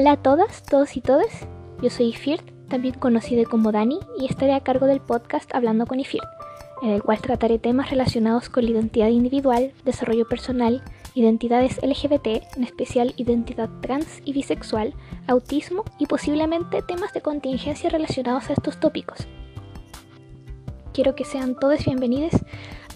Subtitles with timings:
[0.00, 1.46] Hola a todas, todos y todas.
[1.82, 6.00] Yo soy Ifirt, también conocida como Dani, y estaré a cargo del podcast Hablando con
[6.00, 6.24] Ifirt,
[6.80, 10.82] en el cual trataré temas relacionados con la identidad individual, desarrollo personal,
[11.14, 14.94] identidades LGBT, en especial identidad trans y bisexual,
[15.26, 19.28] autismo y posiblemente temas de contingencia relacionados a estos tópicos.
[20.94, 22.40] Quiero que sean todos bienvenidos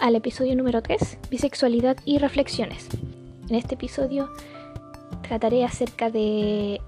[0.00, 2.88] al episodio número 3, Bisexualidad y Reflexiones.
[3.50, 4.30] En este episodio
[5.28, 6.80] trataré acerca de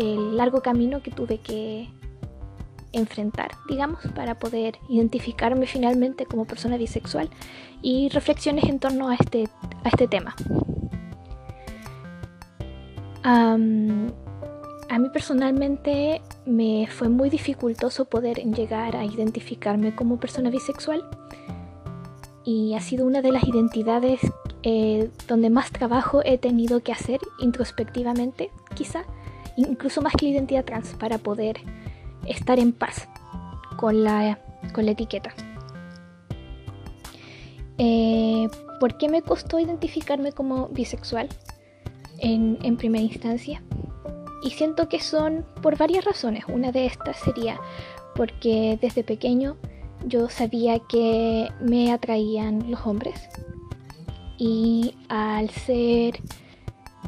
[0.00, 1.88] el largo camino que tuve que
[2.92, 7.28] enfrentar, digamos, para poder identificarme finalmente como persona bisexual
[7.82, 9.48] y reflexiones en torno a este,
[9.84, 10.34] a este tema.
[13.22, 21.04] a mí personalmente me fue muy dificultoso poder llegar a identificarme como persona bisexual
[22.44, 24.20] y ha sido una de las identidades
[24.62, 29.04] eh, donde más trabajo he tenido que hacer introspectivamente, quizá,
[29.68, 31.58] incluso más que la identidad trans, para poder
[32.26, 33.08] estar en paz
[33.76, 34.38] con la,
[34.72, 35.32] con la etiqueta.
[37.78, 41.28] Eh, ¿Por qué me costó identificarme como bisexual
[42.18, 43.62] en, en primera instancia?
[44.42, 46.44] Y siento que son por varias razones.
[46.48, 47.58] Una de estas sería
[48.14, 49.56] porque desde pequeño
[50.06, 53.28] yo sabía que me atraían los hombres
[54.38, 56.20] y al ser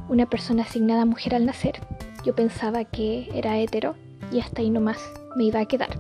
[0.09, 1.81] una persona asignada mujer al nacer,
[2.25, 3.95] yo pensaba que era hetero
[4.31, 4.99] y hasta ahí nomás
[5.37, 5.99] me iba a quedar.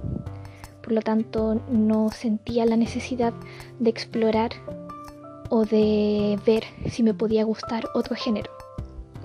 [0.82, 3.32] Por lo tanto, no sentía la necesidad
[3.78, 4.50] de explorar
[5.50, 8.50] o de ver si me podía gustar otro género,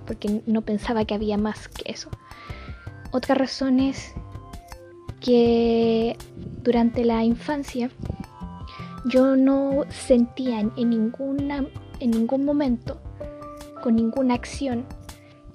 [0.05, 2.09] porque no pensaba que había más que eso.
[3.11, 4.13] Otra razón es
[5.21, 6.17] que
[6.63, 7.89] durante la infancia
[9.05, 11.65] yo no sentía en ninguna
[11.99, 12.99] en ningún momento,
[13.81, 14.85] con ninguna acción,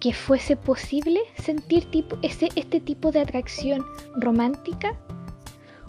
[0.03, 3.87] que fuese posible sentir tipo, ese, este tipo de atracción
[4.17, 4.97] romántica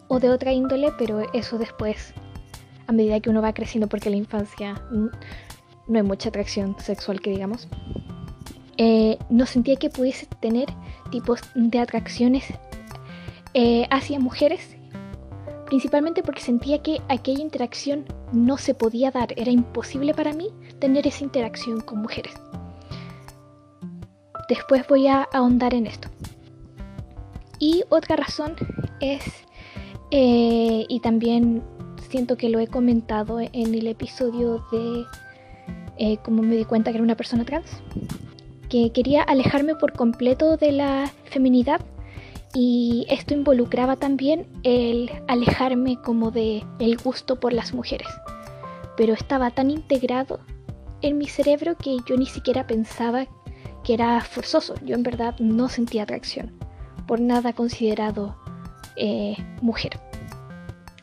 [0.07, 2.13] o de otra índole, pero eso después,
[2.85, 7.31] a medida que uno va creciendo, porque la infancia no hay mucha atracción sexual que
[7.31, 7.67] digamos,
[8.77, 10.67] eh, no sentía que pudiese tener
[11.09, 12.45] tipos de atracciones
[13.55, 14.77] eh, hacia mujeres
[15.65, 21.07] principalmente porque sentía que aquella interacción no se podía dar, era imposible para mí tener
[21.07, 22.33] esa interacción con mujeres.
[24.53, 26.09] Después voy a ahondar en esto.
[27.57, 28.53] Y otra razón
[28.99, 29.23] es,
[30.11, 31.63] eh, y también
[32.07, 35.05] siento que lo he comentado en el episodio de
[35.97, 37.81] eh, cómo me di cuenta que era una persona trans,
[38.69, 41.81] que quería alejarme por completo de la feminidad
[42.53, 48.07] y esto involucraba también el alejarme como de el gusto por las mujeres.
[48.97, 50.41] Pero estaba tan integrado
[51.01, 53.25] en mi cerebro que yo ni siquiera pensaba
[53.83, 54.75] que era forzoso.
[54.83, 56.51] Yo en verdad no sentía atracción
[57.07, 58.35] por nada considerado
[58.95, 59.99] eh, mujer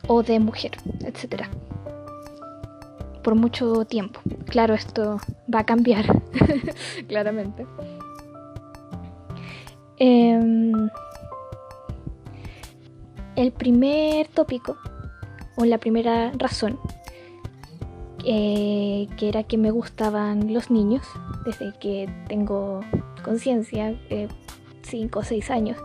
[0.07, 0.71] o de mujer,
[1.05, 1.43] etc.
[3.23, 4.19] Por mucho tiempo.
[4.45, 5.17] Claro, esto
[5.53, 6.05] va a cambiar,
[7.07, 7.65] claramente.
[9.97, 10.89] Em,
[13.35, 14.75] el primer tópico,
[15.57, 16.79] o la primera razón,
[18.25, 21.05] eh, que era que me gustaban los niños,
[21.45, 22.81] desde que tengo
[23.23, 23.95] conciencia,
[24.83, 25.77] 5 o 6 años,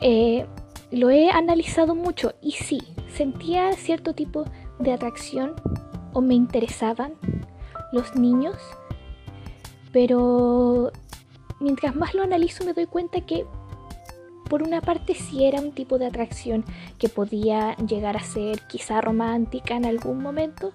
[0.00, 0.46] eh,
[0.90, 4.44] lo he analizado mucho y sí, sentía cierto tipo
[4.78, 5.54] de atracción
[6.12, 7.14] o me interesaban
[7.92, 8.56] los niños,
[9.92, 10.92] pero
[11.60, 13.46] mientras más lo analizo me doy cuenta que
[14.50, 16.64] por una parte sí era un tipo de atracción
[16.98, 20.72] que podía llegar a ser quizá romántica en algún momento,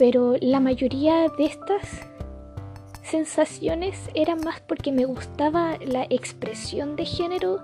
[0.00, 1.82] pero la mayoría de estas
[3.02, 7.60] sensaciones eran más porque me gustaba la expresión de género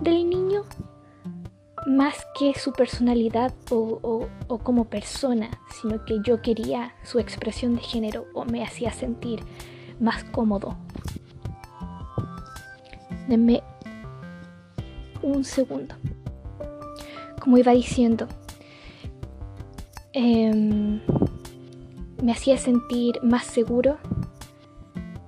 [0.00, 0.62] del niño
[1.86, 4.26] más que su personalidad o,
[4.62, 9.40] como persona, sino que yo quería su expresión de género o me hacía sentir
[10.00, 10.78] más cómodo.
[13.28, 13.62] Denme
[15.20, 15.96] un segundo.
[17.42, 18.26] Como iba diciendo,
[20.14, 21.02] em,
[22.24, 23.98] me hacía sentir más seguro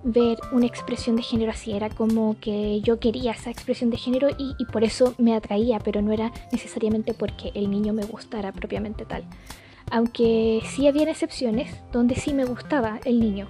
[0.02, 1.72] ver una expresión de género así.
[1.72, 6.00] Era como que yo quería esa expresión de género y, por eso me atraía, pero
[6.00, 9.24] no era necesariamente porque el niño me gustara propiamente tal.
[9.90, 13.48] Aunque sí había excepciones donde sí me gustaba el niño.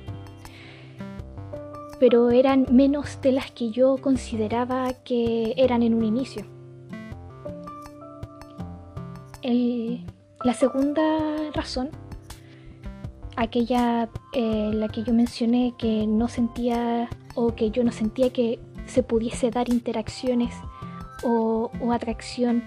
[2.00, 6.44] Pero eran menos de las que yo consideraba que eran en un inicio
[10.46, 11.90] la segunda razón,
[13.37, 18.59] aquella eh, la que yo mencioné que no sentía o que yo no sentía que
[18.87, 20.55] se pudiese dar interacciones
[21.23, 22.65] o, atracción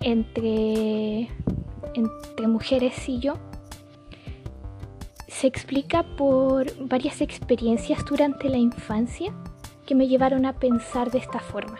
[0.00, 1.28] entre,
[1.94, 3.34] entre mujeres y yo
[5.28, 9.34] se explica por varias experiencias durante la infancia
[9.84, 11.78] que me llevaron a pensar de esta forma.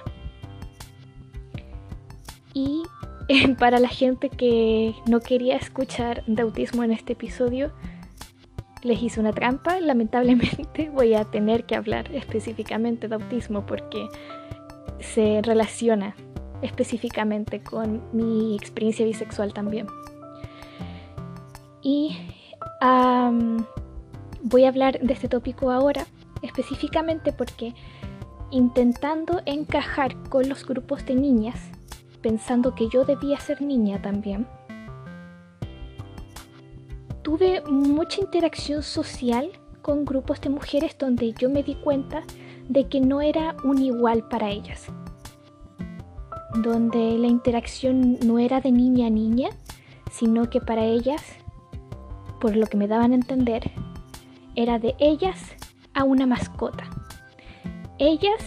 [2.53, 2.83] Y
[3.59, 7.73] para la gente que no quería escuchar de autismo en este episodio,
[8.87, 9.79] les hice una trampa.
[9.81, 14.09] Lamentablemente voy a tener que hablar específicamente de autismo porque
[15.01, 16.15] se relaciona
[16.63, 19.87] específicamente con mi experiencia bisexual también.
[21.83, 22.17] Y
[24.43, 26.07] voy a hablar de este tópico ahora,
[26.43, 27.75] específicamente porque
[28.51, 31.61] intentando encajar con los grupos de niñas,
[32.23, 34.47] pensando que yo debía ser niña también,
[37.27, 39.51] tuve mucha interacción social
[39.83, 42.23] con grupos de mujeres donde yo me di cuenta
[42.69, 44.87] de que no era un igual para ellas,
[46.63, 49.49] donde la interacción no era de niña a niña,
[50.13, 51.21] sino que para ellas
[52.41, 53.73] por lo que me daban a entender,
[54.55, 55.57] era de ellas
[55.95, 56.85] a una mascota.
[57.99, 58.41] Ellas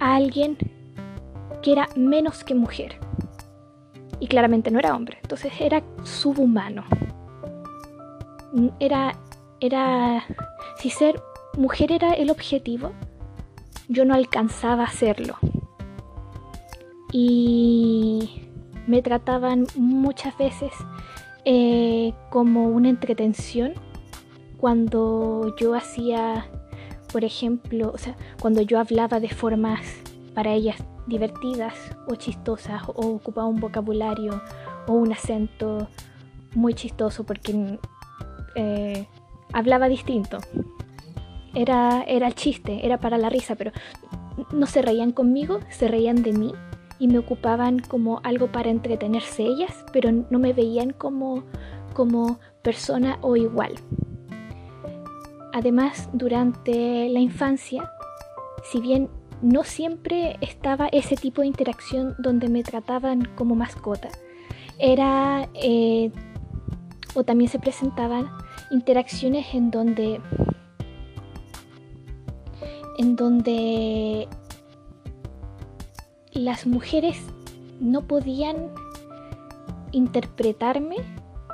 [0.00, 0.58] a alguien
[1.62, 2.98] que era menos que mujer.
[4.18, 6.82] Y claramente no era hombre, entonces era subhumano.
[8.80, 9.18] Era,
[9.60, 10.24] era,
[10.78, 11.22] si ser
[11.56, 12.92] mujer era el objetivo,
[13.88, 15.36] yo no alcanzaba a hacerlo.
[17.12, 18.48] Y
[18.86, 20.72] me trataban muchas veces
[21.44, 23.74] eh, como una entretención
[24.56, 26.46] cuando yo hacía,
[27.12, 29.80] por ejemplo, o sea, cuando yo hablaba de formas
[30.34, 30.76] para ellas
[31.06, 31.74] divertidas
[32.08, 34.40] o chistosas o ocupaba un vocabulario
[34.86, 35.88] o un acento
[36.54, 37.78] muy chistoso porque
[38.54, 39.06] eh,
[39.52, 40.38] hablaba distinto.
[41.54, 43.72] Era, era chiste, era para la risa, pero
[44.52, 46.52] no se reían conmigo, se reían de mí
[46.98, 51.42] y me ocupaban como algo para entretenerse ellas, pero no me veían como,
[51.94, 53.74] como persona o igual.
[55.52, 57.90] Además, durante la infancia,
[58.62, 59.10] si bien
[59.42, 64.08] no siempre estaba ese tipo de interacción donde me trataban como mascota,
[64.78, 66.10] era eh,
[67.14, 68.28] o también se presentaban
[68.70, 70.20] interacciones en donde
[72.98, 74.28] en donde
[76.32, 77.18] las mujeres
[77.80, 78.70] no podían
[79.92, 80.96] interpretarme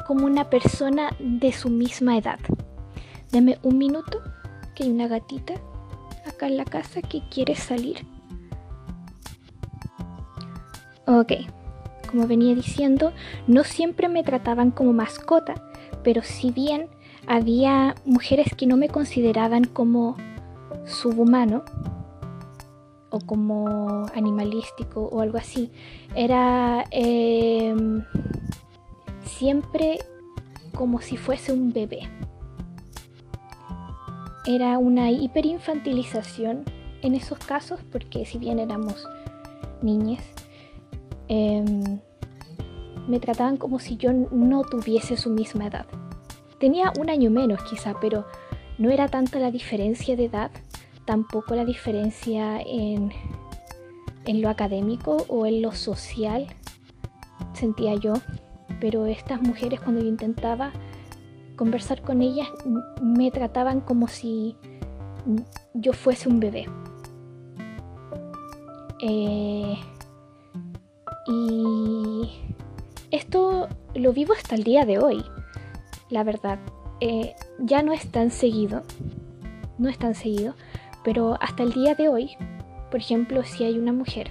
[0.06, 2.38] como una persona de su misma edad.
[3.30, 4.20] Deme un minuto,
[4.74, 5.54] que hay una gatita
[6.26, 8.06] acá en la casa que quiere salir.
[11.06, 11.32] Ok,
[12.10, 13.12] como venía diciendo,
[13.46, 15.54] no siempre me trataban como mascota,
[16.02, 16.88] pero si bien
[17.26, 20.16] había mujeres que no me consideraban como
[20.86, 21.64] subhumano,
[23.10, 25.70] o como animalístico o algo así.
[26.14, 28.04] Era em,
[29.24, 29.98] siempre
[30.74, 32.08] como si fuese un bebé.
[34.46, 36.64] Era una hiperinfantilización
[37.02, 39.06] en esos casos porque si bien éramos
[39.82, 40.22] niñas,
[41.28, 42.00] em,
[43.06, 45.86] me trataban como si yo no tuviese su misma edad.
[46.58, 48.26] Tenía un año menos quizá, pero
[48.78, 50.50] no era tanta la diferencia de edad
[51.08, 53.10] tampoco la diferencia en,
[54.26, 56.46] lo académico o en lo social,
[57.54, 58.12] sentía yo,
[58.78, 60.70] pero estas mujeres cuando yo intentaba
[61.56, 62.46] conversar con ellas
[63.00, 64.54] me trataban como si
[65.72, 66.66] yo fuese un bebé.
[69.00, 69.78] Eh,
[71.28, 72.30] y
[73.10, 75.24] esto lo vivo hasta el día de hoy,
[76.10, 76.58] la verdad.
[77.00, 78.82] Eh, ya no es tan seguido,
[79.78, 80.54] no es tan seguido,
[81.04, 82.36] pero hasta el día de hoy,
[82.90, 84.30] por ejemplo, si hay una mujer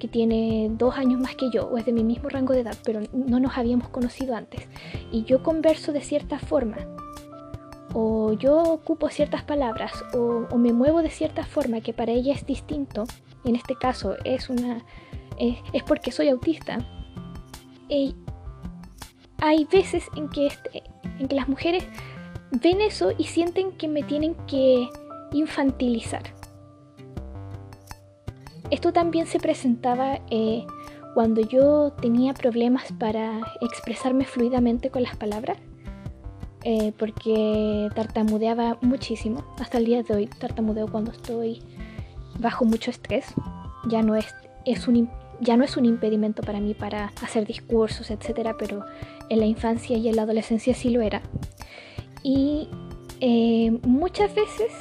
[0.00, 2.76] que tiene dos años más que yo o es de mi mismo rango de edad,
[2.84, 4.66] pero no nos habíamos conocido antes,
[5.12, 6.78] y yo converso de cierta forma,
[7.94, 12.46] o yo ocupo ciertas palabras, o, me muevo de cierta forma que para ella es
[12.46, 13.04] distinto,
[13.44, 14.84] en este caso es una
[15.38, 16.78] es, porque soy autista.
[19.38, 20.82] hay veces en que, este,
[21.18, 21.84] en que las mujeres
[22.50, 24.88] ven eso y sienten que me tienen que
[25.32, 26.22] infantilizar.
[28.70, 30.64] Esto también se presentaba eh,
[31.14, 35.58] cuando yo tenía problemas para expresarme fluidamente con las palabras,
[36.64, 39.44] eh, porque tartamudeaba muchísimo.
[39.58, 41.62] Hasta el día de hoy tartamudeo cuando estoy
[42.38, 43.34] bajo mucho estrés.
[43.88, 44.34] Ya no es,
[44.64, 45.10] es un,
[45.42, 48.54] ya no es un impedimento para mí para hacer discursos, etc.
[48.58, 48.84] Pero
[49.28, 51.20] en la infancia y en la adolescencia sí lo era.
[52.22, 52.68] Y
[53.20, 54.72] eh, muchas veces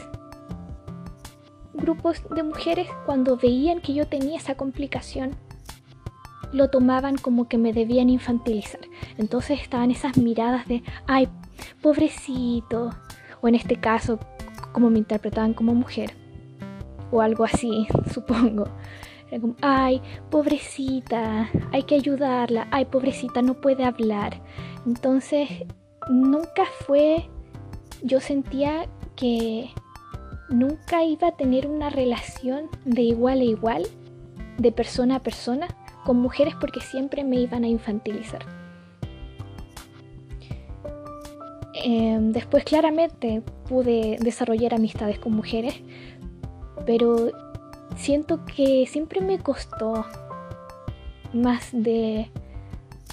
[1.73, 5.35] grupos de mujeres cuando veían que yo tenía esa complicación
[6.51, 8.81] lo tomaban como que me debían infantilizar.
[9.17, 11.29] Entonces estaban esas miradas de, ay,
[11.81, 12.91] pobrecito,
[13.41, 14.19] o en este caso,
[14.73, 16.13] como me interpretaban como mujer,
[17.11, 18.65] o algo así, supongo.
[19.39, 24.41] Como, ay, pobrecita, hay que ayudarla, ay, pobrecita, no puede hablar.
[24.85, 25.47] Entonces,
[26.09, 27.29] nunca fue,
[28.03, 29.69] yo sentía que
[30.49, 33.87] nunca iba a tener una relación de igual a igual,
[34.57, 35.67] de persona a persona,
[36.03, 38.45] con mujeres porque siempre me iban a infantilizar.
[41.83, 45.81] Em, después claramente pude desarrollar amistades con mujeres,
[46.85, 47.31] pero
[47.95, 50.05] siento que siempre me costó
[51.33, 52.29] más de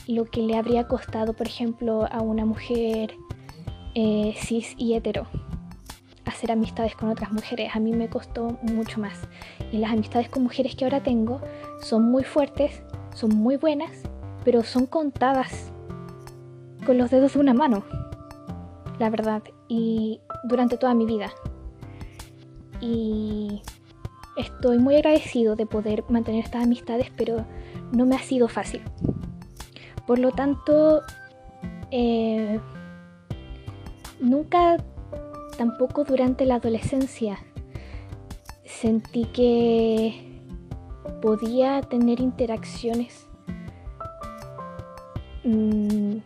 [0.06, 3.14] lo que le habría costado, por ejemplo, a una mujer
[3.94, 5.26] eh, cis y hetero
[6.38, 7.75] hacer amistades con otras mujeres.
[7.75, 9.18] A mí me costó mucho más.
[9.73, 11.40] Y las amistades con mujeres que ahora tengo
[11.80, 12.82] son muy fuertes,
[13.14, 13.90] son muy buenas,
[14.44, 15.73] pero son contadas
[16.87, 17.85] con los dedos de una mano,
[18.99, 21.32] la verdad, y durante toda mi vida.
[22.80, 23.62] Y
[24.38, 27.45] estoy muy agradecido de poder mantener estas amistades, pero
[27.92, 28.83] no me ha sido fácil.
[30.07, 31.02] Por lo tanto,
[31.90, 32.61] eh,
[34.21, 34.76] nunca
[35.57, 37.38] tampoco durante la adolescencia
[38.64, 40.40] sentí que
[41.21, 43.26] podía tener interacciones
[45.45, 46.16] mm,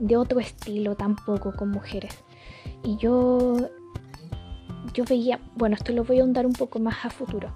[0.00, 2.24] de otro estilo tampoco con mujeres.
[2.82, 3.56] Y yo,
[4.94, 7.48] yo veía, bueno, esto lo voy a ahondar un poco más a futuro,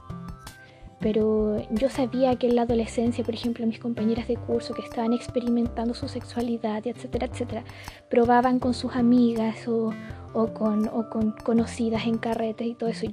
[1.00, 5.12] pero yo sabía que en la adolescencia, por ejemplo, mis compañeras de curso que estaban
[5.12, 7.64] experimentando su sexualidad, etcétera, etcétera,
[8.08, 9.92] probaban con sus amigas o,
[10.32, 13.06] o con, o con conocidas en carretes y todo eso.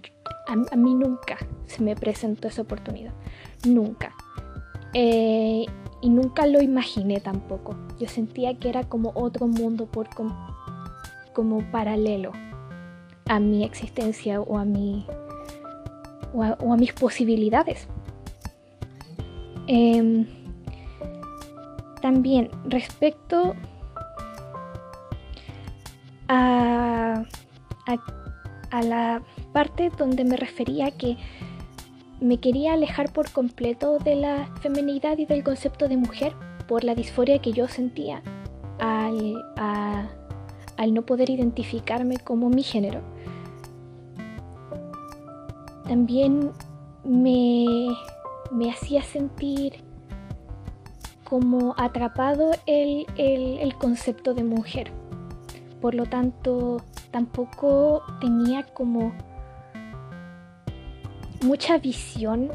[0.47, 3.13] a, mí nunca se me presentó esa oportunidad.
[3.67, 4.13] Nunca.
[4.93, 5.65] Eh,
[6.01, 7.75] y nunca lo imaginé tampoco.
[7.99, 10.07] Yo sentía que era como otro mundo por
[11.33, 12.31] como paralelo
[13.27, 15.05] a mi existencia o a mi
[16.33, 17.87] o a, mis posibilidades.
[19.67, 20.25] Em,
[22.01, 23.55] también respecto
[26.27, 27.23] a,
[28.81, 29.21] la
[29.53, 31.15] parte donde me refería que
[32.19, 36.33] me quería alejar por completo de la feminidad y del concepto de mujer
[36.67, 38.23] por la disforia que yo sentía
[38.79, 39.35] al,
[40.77, 43.01] al no poder identificarme como mi género.
[45.87, 46.51] También
[47.03, 47.87] me,
[48.51, 49.83] me hacía sentir
[51.23, 54.91] como atrapado el, el concepto de mujer
[55.83, 56.77] por lo tanto
[57.11, 59.11] tampoco tenía como
[61.43, 62.49] mucha visión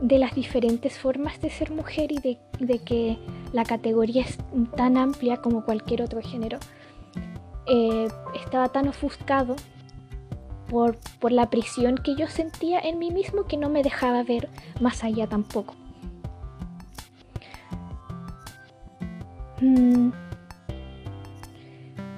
[0.00, 3.18] de las diferentes formas de ser mujer y de, que
[3.52, 4.38] la categoría es
[4.76, 6.60] tan amplia como cualquier otro género.
[7.66, 9.56] Eh, estaba tan ofuscado
[10.68, 10.98] por,
[11.30, 14.48] la prisión que yo sentía en mí mismo que no me dejaba ver
[14.80, 15.74] más allá tampoco.
[19.60, 20.10] Mm,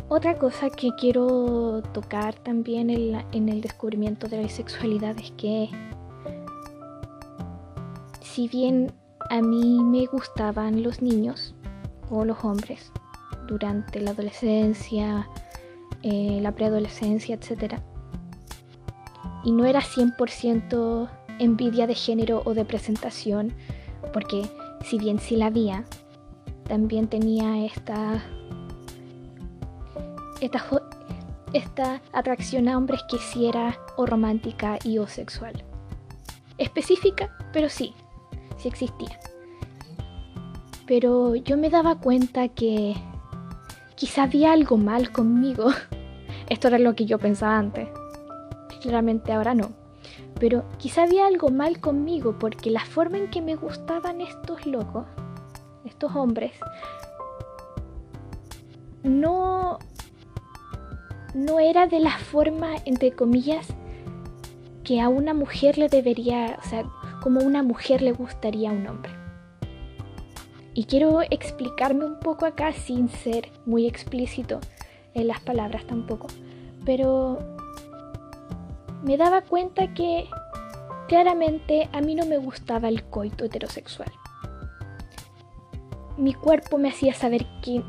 [0.09, 5.69] otra cosa que quiero tocar también en, el descubrimiento de la bisexualidad es que
[8.21, 8.93] si bien
[9.31, 11.55] a mí me gustaban los niños
[12.11, 12.91] o los hombres
[13.47, 15.29] durante la adolescencia,
[16.03, 17.81] eh, la preadolescencia, etc.
[19.45, 23.53] Y no era 100% envidia de género o de presentación,
[24.13, 24.43] porque
[24.83, 25.85] si bien sí la había,
[26.69, 28.23] también tenía esta
[31.53, 35.65] esta, atracción a hombres quisiera o romántica y o sexual.
[36.59, 37.95] Específica, pero sí,
[38.59, 39.19] sí existía.
[40.87, 42.95] Pero yo me daba cuenta que
[43.97, 45.71] quizá había algo mal conmigo.
[46.49, 47.89] Esto era lo que yo pensaba antes.
[48.81, 49.73] Claramente ahora no.
[50.39, 55.07] Pero quizá había algo mal conmigo porque la forma en que me gustaban estos locos,
[55.85, 56.53] estos hombres,
[59.03, 59.79] no
[61.35, 63.69] no era de la forma, entre comillas,
[64.85, 66.85] que a una mujer le debería, o sea,
[67.23, 69.16] como una mujer le gustaría a un hombre.
[70.77, 74.61] Y quiero explicarme un poco acá sin ser muy explícito
[75.15, 76.27] en las palabras tampoco,
[76.85, 77.39] pero
[79.03, 80.27] me daba cuenta que
[81.09, 84.13] claramente a mí no me gustaba el coito heterosexual.
[86.19, 87.83] Mi cuerpo me hacía saber que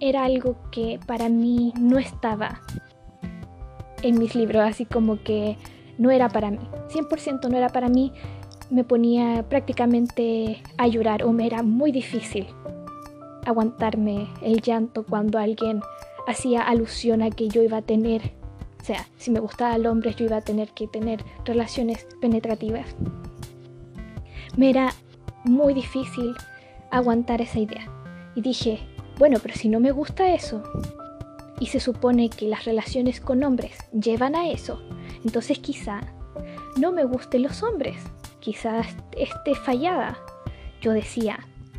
[0.00, 2.62] era algo que para mí no estaba
[4.02, 5.56] en mis libros, así como que
[5.98, 6.58] no era para mí.
[6.88, 8.12] 100% no era para mí.
[8.70, 12.46] Me ponía prácticamente a llorar o me era muy difícil
[13.44, 15.80] aguantarme el llanto cuando alguien
[16.26, 18.32] hacía alusión a que yo iba a tener,
[18.80, 22.86] o sea, si me gustaba el hombre yo iba a tener que tener relaciones penetrativas.
[24.56, 24.94] Me era
[25.44, 26.34] muy difícil
[26.90, 27.86] aguantar esa idea.
[28.34, 28.80] Y dije,
[29.18, 30.62] bueno, pero si no me gusta eso,
[31.60, 34.80] y se supone que las relaciones con hombres llevan a eso,
[35.24, 36.00] entonces quizá
[36.76, 37.96] no me gusten los hombres,
[38.44, 38.86] quizás
[39.16, 40.18] esté fallada.
[40.80, 41.38] Yo decía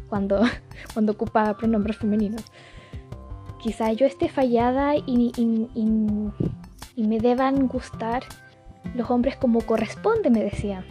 [0.10, 0.42] cuando,
[0.94, 2.44] cuando ocupaba pronombres femeninos.
[3.62, 5.32] Quizá yo esté fallada y,
[6.96, 8.24] y me deban gustar
[8.94, 10.86] los hombres como corresponde, me decía.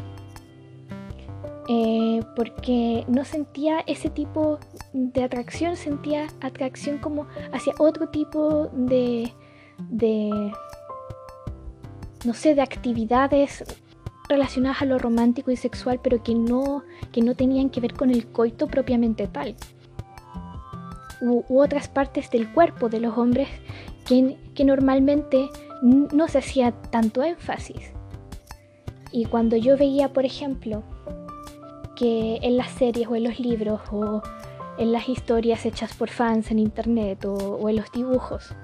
[1.67, 4.59] Eh, porque no sentía ese tipo
[4.93, 9.33] de atracción, sentía atracción como hacia otro tipo de,
[9.89, 10.53] de,
[12.27, 13.65] no sé, de actividades
[14.35, 18.11] relacionadas a lo romántico y sexual, pero que no, que no tenían que ver con
[18.11, 19.55] el coito propiamente tal.
[21.21, 23.49] U, otras partes del cuerpo de los hombres
[24.07, 25.49] que, que normalmente
[25.83, 27.93] no se hacía tanto énfasis.
[29.13, 30.83] Y cuando yo veía, por ejemplo,
[31.95, 34.23] que en las series o en los libros o
[34.79, 38.55] en las historias hechas por fans en internet o, en los dibujos.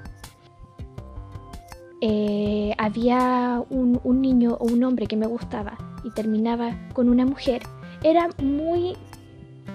[2.03, 7.63] Eh, había un, niño o un hombre que me gustaba y terminaba con una mujer,
[8.03, 8.97] era muy,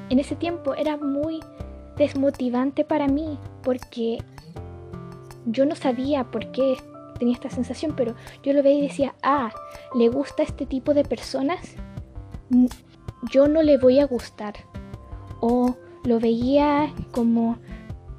[0.09, 1.39] en ese tiempo era muy
[1.97, 4.17] desmotivante para mí porque
[5.45, 6.77] yo no sabía por qué
[7.19, 9.51] tenía esta sensación, pero yo lo veía y decía, ah,
[9.93, 11.75] le gusta este tipo de personas,
[13.31, 14.55] yo no le voy a gustar.
[15.41, 17.57] O lo veía como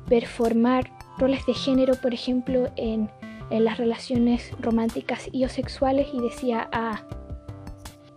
[0.09, 3.11] performar roles de género, por ejemplo, en,
[3.51, 7.03] las relaciones románticas y o sexuales y decía, ah,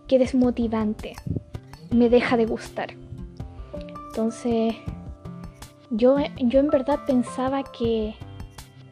[0.08, 1.14] qué desmotivante,
[1.90, 2.94] me deja de gustar.
[4.08, 4.74] Entonces,
[5.90, 8.14] yo, yo en verdad pensaba que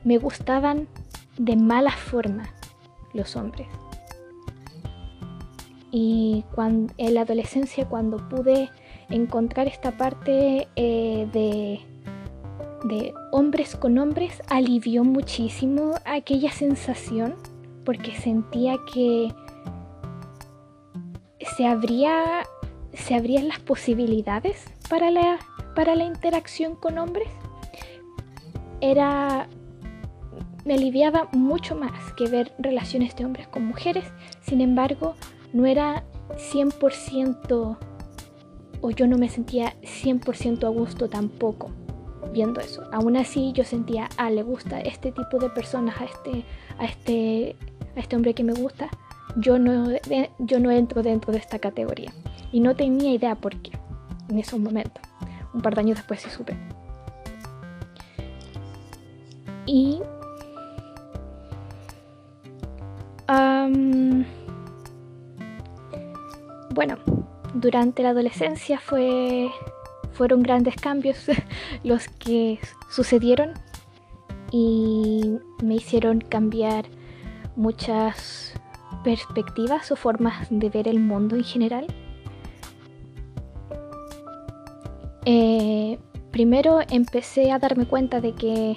[0.05, 0.89] me gustaban
[1.37, 2.49] de mala forma
[3.12, 3.67] los hombres.
[5.91, 8.71] Y cuando, en la adolescencia, cuando pude
[9.09, 11.81] encontrar esta parte eh, de,
[12.85, 17.35] de hombres con hombres, alivió muchísimo aquella sensación
[17.85, 19.33] porque sentía que
[21.41, 21.64] se,
[22.93, 25.38] se abrían las posibilidades para la,
[25.75, 27.29] para la interacción con hombres.
[28.81, 29.49] Era
[30.64, 34.05] me aliviaba mucho más que ver relaciones de hombres con mujeres.
[34.43, 35.14] Sin embargo,
[35.55, 36.05] no era
[36.53, 37.79] 100%
[38.83, 41.71] o yo no me sentía 100% a gusto tampoco
[42.33, 42.83] viendo eso.
[42.93, 46.45] Aún así yo sentía, ah, le gusta este tipo de personas, a este,
[46.79, 47.57] a este,
[47.97, 48.88] a este hombre que me gusta.
[49.37, 49.88] Yo no,
[50.38, 52.12] yo no entro dentro de esta categoría.
[52.53, 53.73] Y no tenía idea por qué
[54.29, 55.03] en esos momentos.
[55.53, 56.57] Un par de años después sí supe.
[59.67, 60.01] Y...
[66.79, 66.97] bueno,
[67.55, 69.51] durante la adolescencia fue,
[70.19, 71.17] fueron grandes cambios
[71.85, 72.59] los que
[72.91, 73.53] sucedieron
[74.51, 76.87] y me hicieron cambiar
[77.55, 78.53] muchas
[79.05, 81.87] perspectivas o formas de ver el mundo en general.
[85.25, 86.01] Eh,
[86.33, 88.77] primero empecé a darme cuenta de que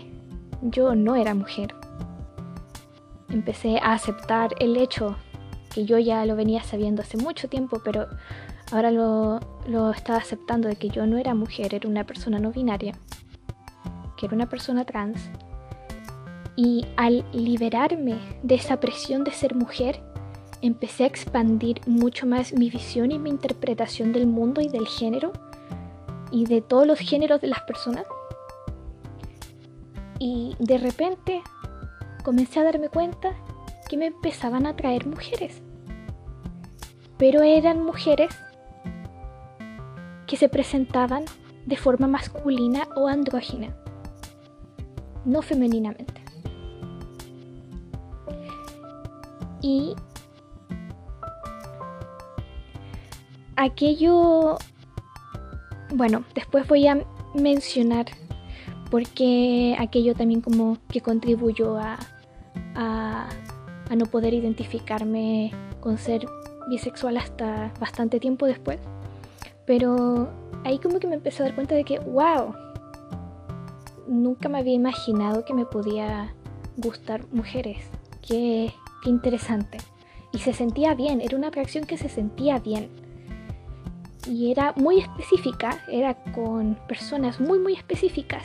[0.61, 1.73] yo no era mujer.
[3.29, 5.15] Empecé a aceptar el hecho
[5.73, 8.07] que yo ya lo venía sabiendo hace mucho tiempo, pero
[8.71, 12.51] ahora lo, lo estaba aceptando de que yo no era mujer, era una persona no
[12.51, 12.93] binaria,
[14.17, 15.29] que era una persona trans.
[16.55, 20.01] Y al liberarme de esa presión de ser mujer,
[20.61, 25.31] empecé a expandir mucho más mi visión y mi interpretación del mundo y del género
[26.31, 28.05] y de todos los géneros de las personas.
[30.19, 31.41] Y de repente
[32.23, 33.33] comencé a darme cuenta
[33.89, 35.61] que me empezaban a traer mujeres.
[37.17, 38.33] Pero eran mujeres
[40.31, 41.25] que se presentaban
[41.65, 43.75] de forma masculina o andrógina,
[45.25, 46.21] no femeninamente.
[49.61, 49.93] Y
[53.57, 54.57] aquello,
[55.93, 58.05] bueno, después voy a mencionar
[58.89, 61.99] porque aquello también como que contribuyó a,
[62.75, 63.27] a
[63.91, 66.25] a no poder identificarme con ser
[66.69, 68.79] bisexual hasta bastante tiempo después.
[69.71, 70.27] Pero
[70.65, 72.53] ahí como que me empecé a dar cuenta de que, wow,
[74.05, 76.35] nunca me había imaginado que me podía
[76.75, 77.77] gustar mujeres.
[78.21, 79.77] Qué, qué interesante.
[80.33, 82.89] y se sentía bien, era una atracción que se sentía bien.
[84.27, 88.43] Y era muy específica, era con personas muy muy específicas,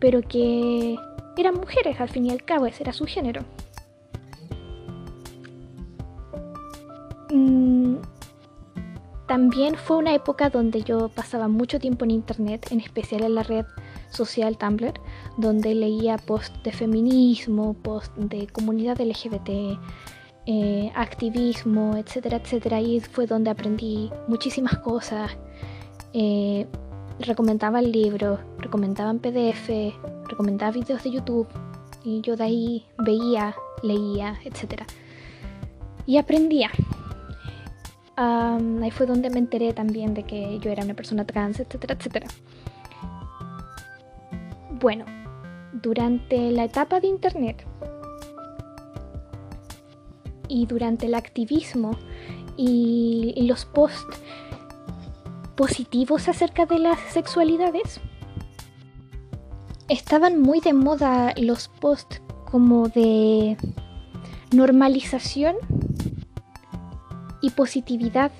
[0.00, 0.96] pero que
[1.38, 3.40] eran mujeres al fin y al cabo, ese era su género.
[7.30, 7.96] Mm,
[9.26, 13.42] también fue una época donde yo pasaba mucho tiempo en internet, en especial en la
[13.42, 13.66] red
[14.10, 14.94] social Tumblr,
[15.36, 19.78] donde leía posts de feminismo, posts de comunidad LGBT,
[20.46, 22.80] eh, activismo, etcétera, etcétera.
[22.80, 25.36] Y fue donde aprendí muchísimas cosas.
[26.12, 26.66] Eh,
[27.18, 29.92] recomendaban libros, recomendaban PDF,
[30.28, 31.48] recomendaba videos de YouTube
[32.04, 34.86] y yo de ahí veía, leía, etcétera.
[36.06, 36.70] Y aprendía.
[38.16, 42.26] Ahí fue donde me enteré también de que yo era una persona trans, etcétera, etcétera.
[44.80, 45.04] Bueno,
[45.72, 47.66] durante la etapa de Internet
[50.48, 51.92] y durante el activismo
[52.56, 54.18] y, los posts
[55.56, 58.00] positivos acerca de las sexualidades,
[59.88, 63.56] estaban muy de moda los posts como de
[64.52, 65.56] normalización
[67.46, 68.32] y positividad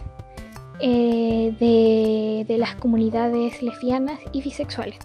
[0.80, 4.98] eh, de las comunidades lesbianas y bisexuales.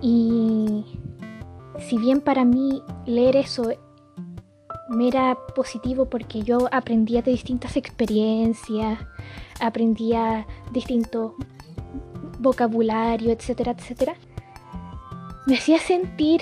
[0.00, 0.84] Y
[1.78, 3.70] si bien para mí leer eso
[4.88, 8.98] me era positivo porque yo aprendía de distintas experiencias,
[9.60, 11.34] aprendía distinto
[12.38, 14.14] vocabulario, etcétera, etcétera,
[15.46, 16.40] me hacía sentir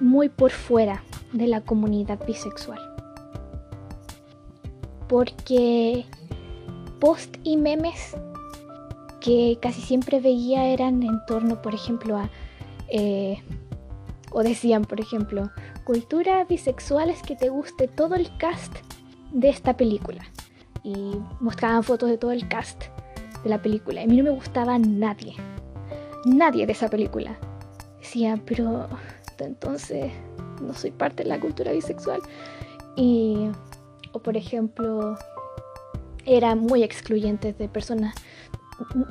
[0.00, 1.02] muy por fuera
[1.32, 2.93] de la comunidad bisexual.
[5.14, 6.06] Porque
[6.98, 8.16] post y memes
[9.20, 12.30] que casi siempre veía eran en torno, por ejemplo, a
[12.88, 13.40] eh,
[14.32, 15.52] o decían, por ejemplo,
[15.84, 18.74] cultura bisexual es que te guste todo el cast
[19.30, 20.24] de esta película.
[20.82, 22.86] Y mostraban fotos de todo el cast
[23.44, 24.00] de la película.
[24.00, 25.36] Y a mí no me gustaba nadie.
[26.24, 27.38] Nadie de esa película.
[28.00, 28.88] Decía, pero
[29.38, 30.10] entonces
[30.60, 32.20] no soy parte de la cultura bisexual.
[32.96, 33.48] Y,
[34.14, 35.18] o por ejemplo,
[36.24, 38.14] era muy excluyente de personas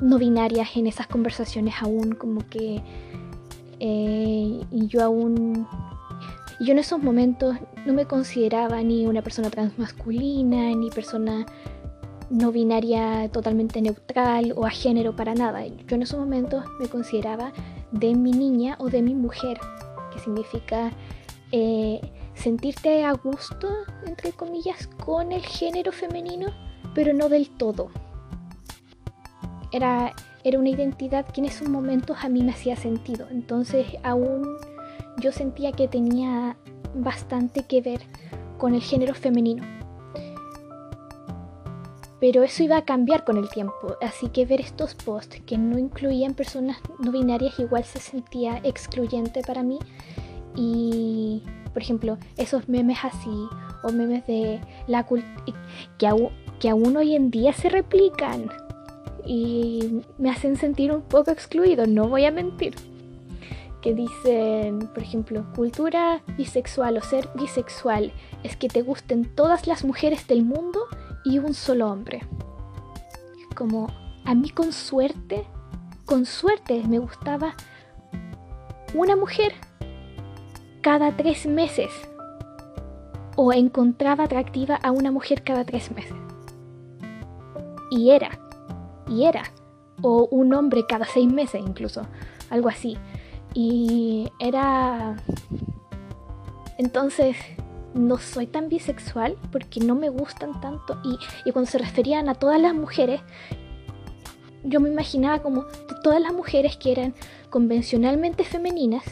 [0.00, 2.82] no binarias en esas conversaciones aún, como que
[3.80, 5.66] eh, yo aún,
[6.60, 11.46] yo en esos momentos no me consideraba ni una persona transmasculina, ni persona
[12.30, 15.66] no binaria totalmente neutral o a género para nada.
[15.66, 17.52] Yo en esos momentos me consideraba
[17.92, 19.58] de mi niña o de mi mujer,
[20.12, 20.92] que significa
[21.52, 22.00] eh,
[22.34, 23.68] sentirte a gusto,
[24.06, 26.48] entre comillas, con el género femenino,
[26.94, 27.90] pero no del todo.
[29.72, 33.26] Era era una identidad que en esos momentos a mí me hacía sentido.
[33.30, 34.56] Entonces aún
[35.18, 36.56] yo sentía que tenía
[36.94, 38.02] bastante que ver
[38.58, 39.64] con el género femenino.
[42.20, 45.78] Pero eso iba a cambiar con el tiempo, así que ver estos posts que no
[45.78, 49.78] incluían personas no binarias igual se sentía excluyente para mí.
[50.56, 51.42] Y,
[51.74, 53.48] por ejemplo, esos memes así,
[53.82, 55.22] o memes de la que,
[56.58, 58.48] que aún hoy en día se replican,
[59.26, 62.74] y me hacen sentir un poco excluido, no voy a mentir.
[63.80, 69.84] Que dicen, por ejemplo, cultura bisexual o ser bisexual es que te gusten todas las
[69.84, 70.80] mujeres del mundo
[71.24, 72.22] y un solo hombre.
[73.54, 73.88] Como
[74.24, 75.44] a mí con suerte,
[76.06, 77.54] con suerte me gustaba
[78.94, 79.52] una mujer
[80.84, 81.90] cada tres meses.
[83.36, 86.14] O encontraba atractiva a una mujer cada tres meses.
[87.90, 88.38] Y era
[89.08, 89.44] y era.
[90.02, 92.06] O un hombre cada seis meses incluso,
[92.50, 92.98] algo así.
[93.54, 95.16] Y era...
[96.76, 97.36] Entonces,
[97.94, 101.00] no soy tan bisexual porque no me gustan tanto.
[101.02, 101.16] Y,
[101.48, 103.22] y, cuando se referían a todas las mujeres,
[104.64, 105.64] yo me imaginaba como
[106.02, 107.14] todas las mujeres que eran
[107.48, 109.04] convencionalmente femeninas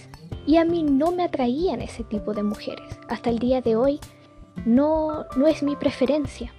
[0.47, 2.99] y a mí no me atraían ese tipo de mujeres.
[3.09, 4.01] Hasta el día de hoy
[4.65, 6.53] no, no es mi preferencia.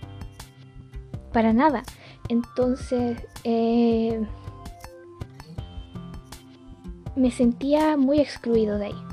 [1.31, 1.83] Para nada.
[2.29, 4.25] Entonces, eh,
[7.15, 9.03] me sentía muy excluido de ahí.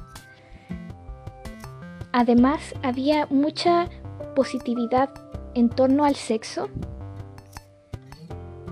[2.13, 3.89] Además, había mucha
[4.35, 5.11] positividad
[5.55, 6.69] en torno al sexo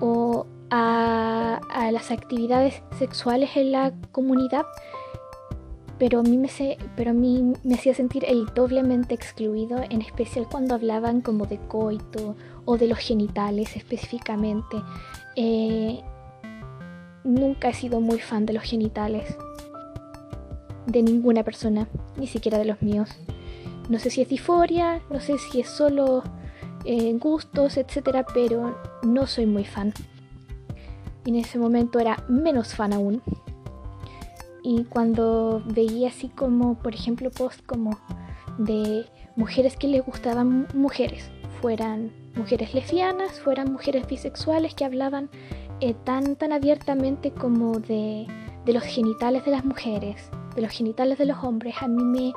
[0.00, 1.60] o a,
[1.92, 4.66] las actividades sexuales en la comunidad,
[5.98, 6.48] pero a, mí me
[6.96, 11.58] pero a mí me hacía sentir el doblemente excluido, en especial cuando hablaban como de
[11.58, 14.76] coito o de los genitales específicamente.
[15.34, 16.00] Eh,
[17.24, 19.36] nunca he sido muy fan de los genitales.
[20.86, 23.10] De ninguna persona, ni siquiera de los míos.
[23.88, 26.22] no sé si es disforia, no sé si es solo
[26.84, 29.92] eh, gustos, etcétera, pero no soy muy fan.
[31.26, 33.22] En ese momento era menos fan aún.
[34.70, 37.98] Y cuando veía así como, por ejemplo, post como
[38.58, 41.30] de mujeres que les gustaban mujeres,
[41.62, 45.30] fueran mujeres lesbianas, fueran mujeres bisexuales que hablaban
[45.80, 48.26] eh, tan, tan abiertamente como de,
[48.66, 52.32] de los genitales de las mujeres, de los genitales de los hombres, a mí me,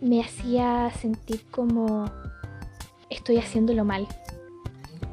[0.00, 2.04] me hacía sentir como
[3.10, 4.06] estoy haciéndolo mal,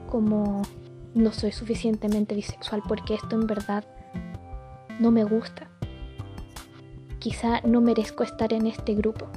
[0.08, 0.62] como
[1.16, 3.84] no soy suficientemente bisexual porque esto en verdad
[5.00, 5.68] no me gusta.
[7.20, 9.28] Quizá no merezco estar en este grupo.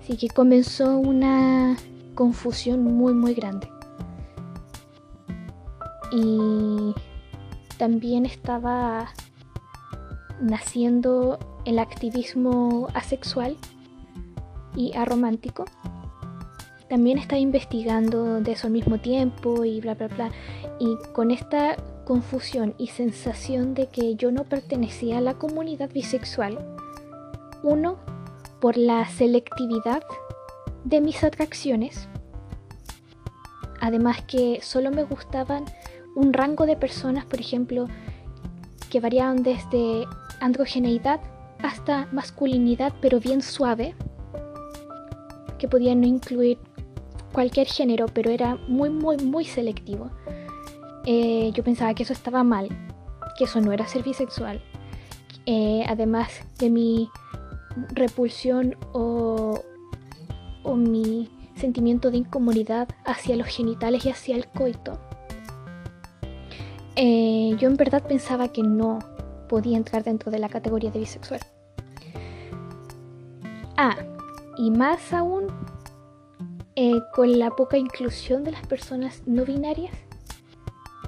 [0.00, 1.76] Así que comenzó una
[2.14, 3.68] confusión muy muy grande.
[6.12, 6.94] Y
[7.78, 9.08] también estaba
[10.40, 13.56] naciendo el activismo asexual
[14.76, 15.64] y aromántico.
[16.88, 20.30] También estaba investigando de eso al mismo tiempo y bla bla bla.
[20.78, 26.58] Y con esta confusión y sensación de que yo no pertenecía a la comunidad bisexual,
[27.62, 27.96] uno,
[28.60, 30.02] por la selectividad
[30.84, 32.08] de mis atracciones,
[33.80, 35.64] además que solo me gustaban
[36.14, 37.86] un rango de personas, por ejemplo,
[38.90, 40.04] que variaban desde
[40.40, 41.20] androgeneidad
[41.62, 43.94] hasta masculinidad, pero bien suave,
[45.58, 46.58] que podían no incluir
[47.32, 50.10] cualquier género, pero era muy, muy, muy selectivo.
[51.06, 52.68] Eh, yo pensaba que eso estaba mal,
[53.36, 54.62] que eso no era ser bisexual.
[55.46, 57.08] Eh, además de mi
[57.94, 59.60] repulsión o,
[60.62, 64.98] o mi sentimiento de incomodidad hacia los genitales y hacia el coito.
[66.96, 68.98] Eh, yo en verdad pensaba que no
[69.48, 71.40] podía entrar dentro de la categoría de bisexual.
[73.76, 73.96] Ah,
[74.58, 75.46] y más aún
[76.76, 79.94] eh, con la poca inclusión de las personas no binarias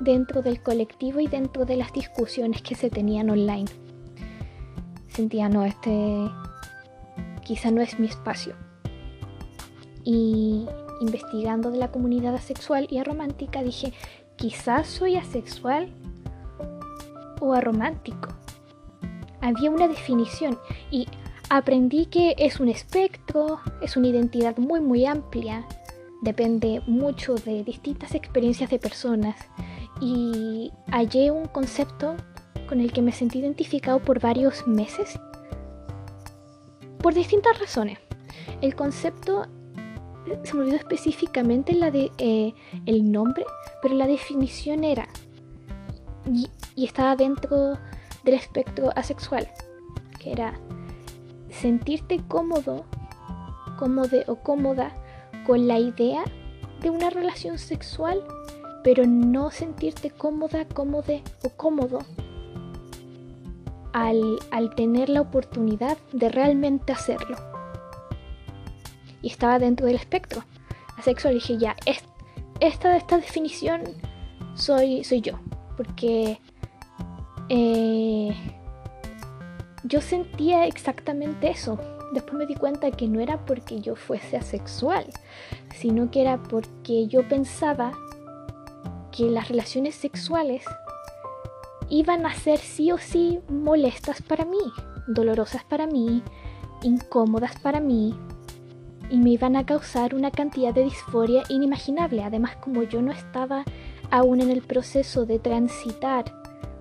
[0.00, 3.70] dentro del colectivo y dentro de las discusiones que se tenían online.
[5.08, 6.28] Sentía, no, este
[7.44, 8.54] quizá no es mi espacio.
[10.02, 10.66] Y
[11.00, 13.92] investigando de la comunidad asexual y aromántica dije,
[14.36, 15.92] quizás soy asexual
[17.40, 18.28] o aromántico.
[19.40, 20.58] Había una definición
[20.90, 21.06] y
[21.50, 25.66] aprendí que es un espectro, es una identidad muy muy amplia,
[26.22, 29.36] depende mucho de distintas experiencias de personas
[30.00, 32.16] y hallé un concepto
[32.68, 35.18] con el que me sentí identificado por varios meses
[37.04, 37.98] por distintas razones.
[38.62, 39.46] El concepto
[40.42, 42.54] se me olvidó específicamente la de eh,
[42.86, 43.44] el nombre,
[43.82, 45.06] pero la definición era
[46.32, 47.78] y, y estaba dentro
[48.24, 49.50] del espectro asexual,
[50.18, 50.54] que era
[51.50, 52.84] sentirte cómodo,
[53.78, 54.94] cómodo o cómoda
[55.46, 56.24] con la idea
[56.80, 58.24] de una relación sexual,
[58.84, 62.00] pero no sentirte cómoda, cómodo o cómodo
[63.94, 67.36] al, al tener la oportunidad de realmente hacerlo.
[69.22, 70.44] Y estaba dentro del espectro
[70.98, 71.34] asexual.
[71.34, 71.74] Dije, ya,
[72.60, 73.82] esta, esta definición
[74.54, 75.38] soy, soy yo.
[75.78, 76.38] Porque
[77.48, 78.36] eh,
[79.84, 81.78] yo sentía exactamente eso.
[82.12, 85.06] Después me di cuenta que no era porque yo fuese asexual,
[85.74, 87.92] sino que era porque yo pensaba
[89.14, 90.64] que las relaciones sexuales
[91.88, 94.58] iban a ser sí o sí molestas para mí,
[95.06, 96.22] dolorosas para mí,
[96.82, 98.14] incómodas para mí,
[99.10, 102.24] y me iban a causar una cantidad de disforia inimaginable.
[102.24, 103.64] Además, como yo no estaba
[104.10, 106.24] aún en el proceso de transitar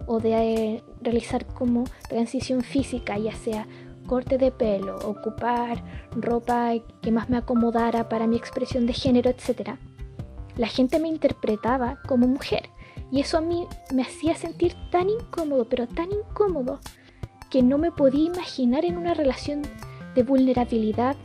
[0.08, 3.68] o de eh, realizar como transición física, ya sea
[4.08, 5.84] corte de pelo, ocupar
[6.16, 9.78] ropa que más me acomodara para mi expresión de género, etc.,
[10.58, 12.70] la gente me interpretaba como mujer.
[13.12, 16.80] Y eso a mí me hacía sentir tan incómodo, pero tan incómodo,
[17.50, 19.62] que no me podía imaginar en una relación
[20.16, 21.16] de vulnerabilidad,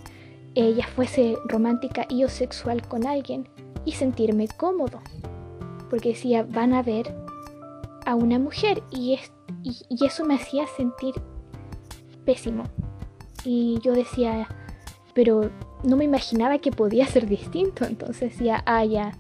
[0.55, 3.49] ella fuese romántica y o sexual con alguien,
[3.85, 5.01] y sentirme cómodo.
[5.89, 7.15] Porque decía, van a ver
[8.05, 9.19] a una mujer y,
[9.63, 11.15] y, eso me hacía sentir
[12.25, 12.65] pésimo.
[13.45, 14.47] Y yo decía,
[15.15, 15.51] pero
[15.83, 17.85] no me imaginaba que podía ser distinto.
[17.85, 19.13] Entonces decía, ah, ya,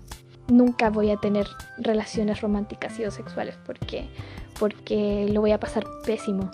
[0.49, 1.47] nunca voy a tener
[1.79, 4.09] relaciones románticas y o sexuales porque,
[4.59, 6.51] porque lo voy a pasar pésimo.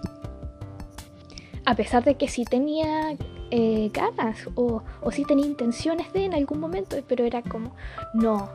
[1.65, 3.17] A pesar de que sí tenía
[3.51, 7.75] eh, ganas o, o sí tenía intenciones de en algún momento, pero era como,
[8.13, 8.51] no,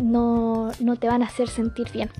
[0.00, 2.10] no, no te van a hacer sentir bien.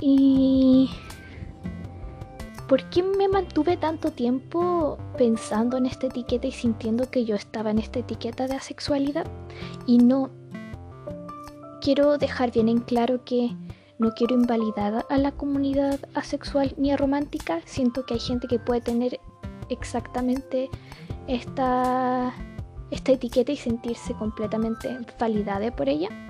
[0.00, 0.90] Y
[2.68, 7.70] ¿por qué me mantuve tanto tiempo pensando en esta etiqueta y sintiendo que yo estaba
[7.70, 9.26] en esta etiqueta de asexualidad?
[9.86, 10.30] Y no,
[11.80, 13.56] quiero dejar bien en claro que
[13.98, 17.60] no quiero invalidar a la comunidad asexual ni romántica.
[17.64, 19.18] Siento que hay gente que puede tener
[19.70, 20.68] exactamente
[21.26, 22.34] esta,
[22.90, 26.27] esta etiqueta y sentirse completamente validada por ella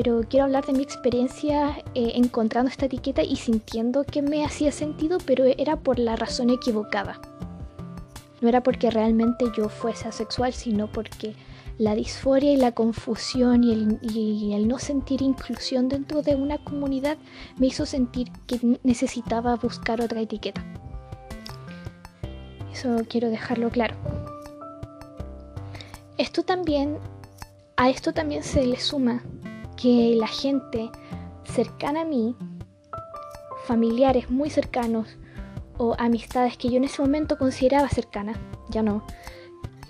[0.00, 4.70] pero quiero hablar de mi experiencia eh, encontrando esta etiqueta y sintiendo que me hacía
[4.70, 7.20] sentido, pero era por la razón equivocada.
[8.40, 11.34] No era porque realmente yo fuese asexual, sino porque
[11.78, 16.58] la disforia y la confusión y el, y el, no sentir inclusión dentro de una
[16.58, 17.18] comunidad
[17.56, 20.64] me hizo sentir que necesitaba buscar otra etiqueta.
[22.72, 23.96] Eso quiero dejarlo claro.
[26.18, 26.98] Esto también,
[27.76, 29.24] a esto también se le suma
[29.80, 30.90] que la gente
[31.44, 32.36] cercana a mí,
[33.64, 35.16] familiares muy cercanos
[35.78, 38.36] o amistades que yo en ese momento consideraba cercanas,
[38.70, 39.04] ya no,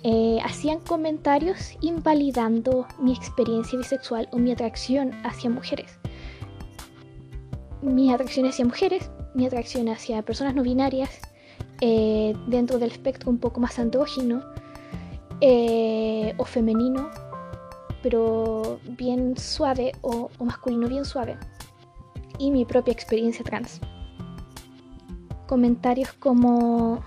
[0.03, 5.99] eh, hacían comentarios invalidando mi experiencia bisexual o mi atracción hacia mujeres.
[7.81, 11.19] Mi atracción hacia mujeres, mi atracción hacia personas no binarias,
[11.81, 14.43] eh, dentro del espectro un poco más andrógino
[15.41, 17.09] eh, o femenino,
[18.01, 21.37] pero bien suave o, masculino bien suave.
[22.37, 23.81] Y mi propia experiencia trans.
[25.47, 27.03] Comentarios como,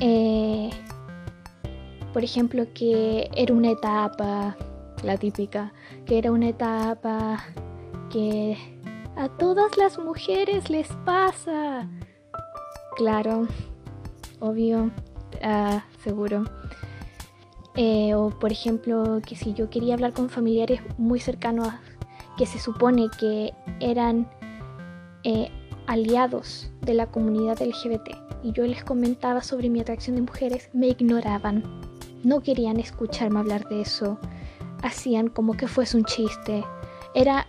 [0.00, 0.70] eh,
[2.12, 4.56] por ejemplo, que era una etapa,
[5.02, 5.72] la típica,
[6.04, 7.42] que era una etapa
[8.10, 8.56] que
[9.16, 11.88] a todas las mujeres les pasa.
[12.96, 13.46] Claro,
[14.40, 14.90] obvio,
[15.42, 16.44] ah, seguro.
[17.80, 21.68] Eh, o por ejemplo, que si yo quería hablar con familiares muy cercanos
[22.36, 24.28] que se supone que eran
[25.22, 25.48] eh,
[25.86, 30.88] aliados de la comunidad LGBT y yo les comentaba sobre mi atracción de mujeres, me
[30.88, 31.62] ignoraban.
[32.24, 34.18] No querían escucharme hablar de eso.
[34.82, 36.64] Hacían como que fuese un chiste.
[37.14, 37.46] Era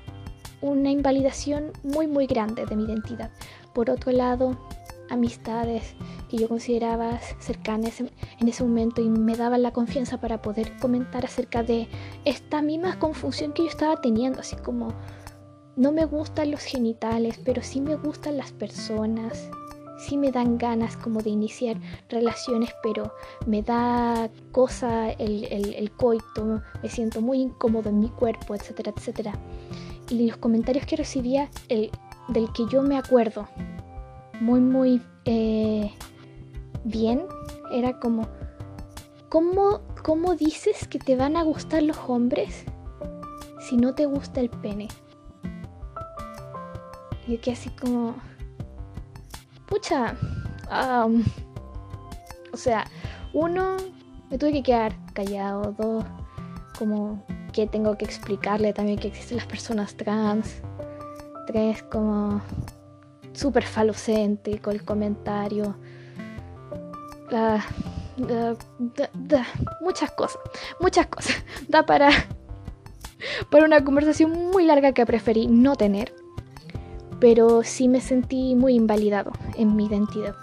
[0.62, 3.32] una invalidación muy muy grande de mi identidad.
[3.74, 4.56] Por otro lado,
[5.10, 5.96] amistades
[6.30, 11.26] que yo consideraba cercanas en ese momento y me daban la confianza para poder comentar
[11.26, 11.88] acerca de
[12.26, 14.94] esta misma confusión que yo estaba teniendo, así como
[15.76, 19.50] no me gustan los genitales, pero sí me gustan las personas,
[20.00, 21.78] sí me dan ganas como de iniciar
[22.10, 23.14] relaciones, pero
[23.46, 29.34] me da cosa el, el coito, me siento muy incómodo en mi cuerpo, etcétera, etcétera.
[30.10, 31.92] Y los comentarios que recibía, el,
[32.30, 33.48] del que yo me acuerdo,
[34.40, 35.92] muy, muy eh,
[36.84, 37.26] bien.
[37.72, 38.28] Era como,
[39.30, 42.66] ¿cómo, ¿cómo dices que te van a gustar los hombres
[43.60, 44.88] si no te gusta el pene?
[47.28, 48.16] Y que así como,
[49.68, 50.16] pucha,
[52.52, 52.86] o sea,
[53.34, 53.78] uno,
[54.32, 56.04] me tuve que quedar callado, dos,
[56.78, 57.24] como
[57.54, 60.62] que tengo que explicarle también que existen las personas trans,
[61.46, 62.42] tres, como
[63.40, 65.76] súper falocéntrico el comentario.
[69.82, 70.42] muchas cosas,
[70.80, 71.36] muchas cosas.
[71.68, 72.10] Da para,
[73.50, 76.14] para una conversación muy larga que preferí no tener.
[77.20, 80.36] Pero sí me sentí muy invalidado en mi identidad.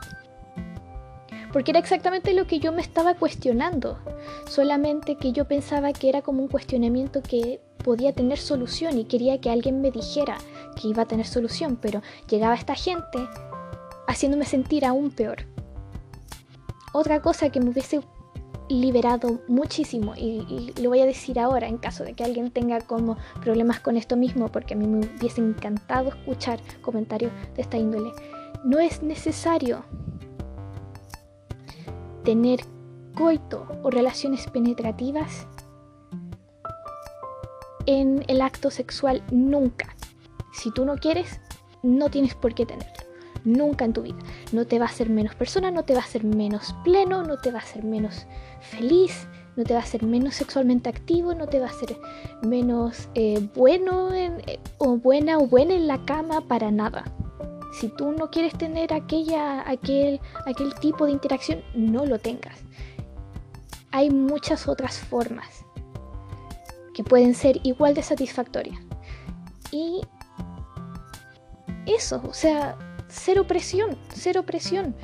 [1.53, 3.99] Porque era exactamente lo que yo me estaba cuestionando.
[4.47, 9.41] Solamente que yo pensaba que era como un cuestionamiento que podía tener solución y quería
[9.41, 10.37] que alguien me dijera
[10.81, 13.19] que iba a tener solución, pero llegaba esta gente
[14.07, 15.47] haciéndome sentir aún peor.
[16.93, 18.01] Otra cosa que me hubiese
[18.69, 23.17] liberado muchísimo y, lo voy a decir ahora en caso de que alguien tenga como
[23.43, 28.13] problemas con esto mismo porque a mí me hubiese encantado escuchar comentarios de esta índole
[28.65, 29.85] no es necesario
[32.25, 32.61] tener
[33.15, 35.47] coito o relaciones penetrativas
[37.87, 39.96] en el acto sexual nunca.
[40.57, 41.41] Si tú no quieres,
[41.83, 42.93] no tienes por qué tenerlo.
[43.45, 44.19] Nunca en tu vida.
[44.53, 47.37] No te va a hacer menos persona, no te va a hacer menos pleno, no
[47.37, 48.27] te va a hacer menos
[48.61, 51.97] feliz, no te va a hacer menos sexualmente activo, no te va a hacer
[52.43, 57.05] menos eh, bueno eh, o buena o buena en la cama para nada.
[57.79, 62.59] Si tú no quieres tener aquella, aquel, aquel tipo de interacción, no lo tengas.
[63.91, 65.65] Hay muchas otras formas
[66.95, 68.81] que pueden ser igual de satisfactorias.
[69.71, 70.01] Y
[71.87, 72.77] eso, o sea,
[73.09, 74.95] cero presión, cero presión.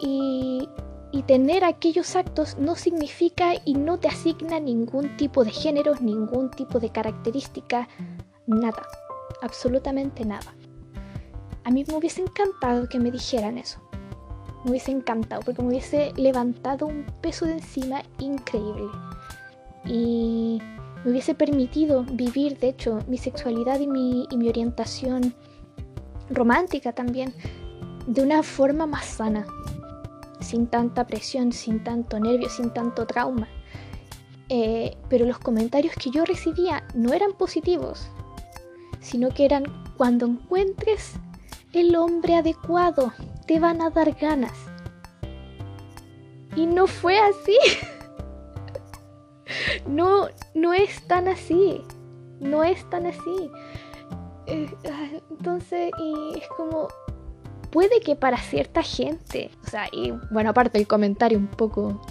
[0.00, 0.68] Y,
[1.12, 6.50] y tener aquellos actos no significa y no te asigna ningún tipo de género, ningún
[6.50, 7.88] tipo de característica,
[8.46, 8.86] nada,
[9.42, 10.54] absolutamente nada.
[11.64, 13.78] a mí me hubiese encantado que me dijeran eso.
[14.64, 18.90] Me hubiese encantado porque me hubiese levantado un peso de encima increíble.
[19.84, 20.60] Y
[21.04, 25.34] me hubiese permitido vivir, de hecho, mi sexualidad y mi, y mi orientación
[26.34, 27.32] romántica también
[28.06, 29.46] de una forma más sana,
[30.40, 33.48] sin tanta presión, sin tanto nervio, sin tanto trauma.
[34.48, 38.10] Eh, pero los comentarios que yo recibía no eran positivos,
[39.00, 39.64] sino que eran
[39.96, 41.14] cuando encuentres
[41.72, 43.12] el hombre adecuado,
[43.46, 44.52] te van a dar ganas.
[46.54, 47.56] Y no fue así.
[49.86, 51.82] no, no es tan así.
[52.40, 53.50] No es tan así.
[54.90, 56.88] Ah, entonces, y es como,
[57.70, 62.02] puede que para cierta gente, o sea, y bueno, aparte el comentario un poco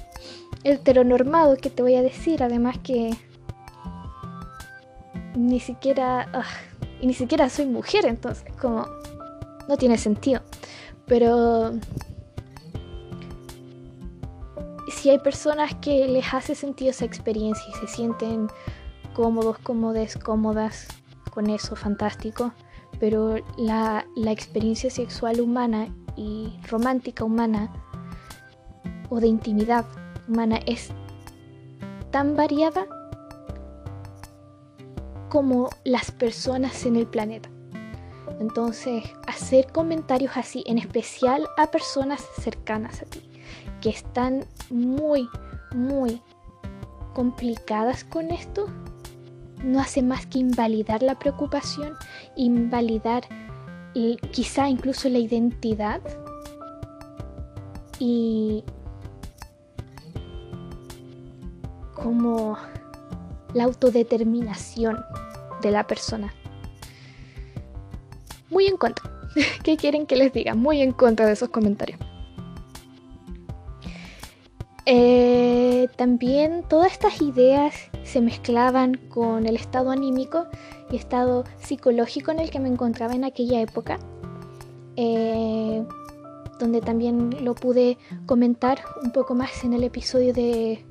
[0.63, 3.11] heteronormado que te voy a decir, además que
[5.35, 6.45] ni siquiera, ah,
[6.99, 8.87] y ni siquiera soy mujer, entonces como
[9.67, 10.41] no tiene sentido.
[11.05, 11.73] Pero
[14.89, 18.47] si hay personas que les hace sentido esa experiencia y se sienten
[19.13, 20.87] cómodos, cómodes, cómodas
[21.31, 22.53] con eso, fantástico.
[22.99, 27.71] Pero la, la experiencia sexual humana y romántica humana
[29.09, 29.85] o de intimidad
[30.27, 30.91] humana es
[32.11, 32.85] tan variada
[35.29, 37.49] como las personas en el planeta.
[38.39, 43.21] Entonces, hacer comentarios así, en especial a personas cercanas a ti,
[43.81, 45.29] que están muy,
[45.73, 46.21] muy
[47.13, 48.67] complicadas con esto,
[49.63, 51.93] no hace más que invalidar la preocupación,
[52.35, 53.23] invalidar
[54.31, 56.01] quizá incluso la identidad
[57.99, 58.63] y
[61.93, 62.57] como
[63.53, 65.03] la autodeterminación
[65.61, 66.33] de la persona.
[68.49, 69.11] Muy en contra.
[69.63, 70.55] ¿Qué quieren que les diga?
[70.55, 71.99] Muy en contra de esos comentarios.
[74.85, 80.45] Eh, también todas estas ideas se mezclaban con el estado anímico
[80.91, 83.99] y estado psicológico en el que me encontraba en aquella época,
[84.97, 85.83] eh,
[86.59, 90.83] donde también lo pude comentar un poco más en el episodio de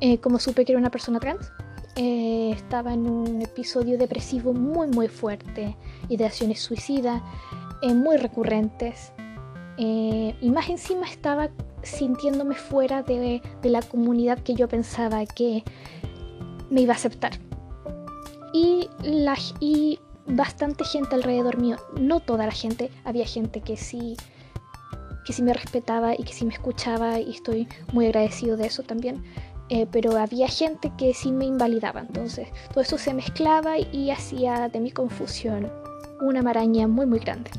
[0.00, 1.52] eh, cómo supe que era una persona trans.
[1.94, 5.76] Eh, estaba en un episodio depresivo muy muy fuerte,
[6.08, 7.22] ideaciones suicidas
[7.82, 9.12] eh, muy recurrentes.
[9.76, 11.50] Eh, y más encima estaba
[11.82, 15.62] sintiéndome fuera de, la comunidad que yo pensaba que
[16.70, 17.32] me iba a aceptar.
[18.52, 24.16] Y, la, y bastante gente alrededor mío, no toda la gente, había gente que sí
[25.24, 28.82] que sí me respetaba y que sí me escuchaba y estoy muy agradecido de eso
[28.82, 29.22] también.
[29.68, 34.70] Eh, pero había gente que sí me invalidaba, entonces todo eso se mezclaba y hacía
[34.70, 35.70] de mi confusión
[36.22, 37.50] una maraña muy muy grande.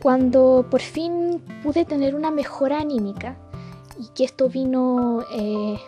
[0.00, 3.36] Cuando por fin pude tener una mejora anímica,
[3.98, 5.78] y que esto vino eh,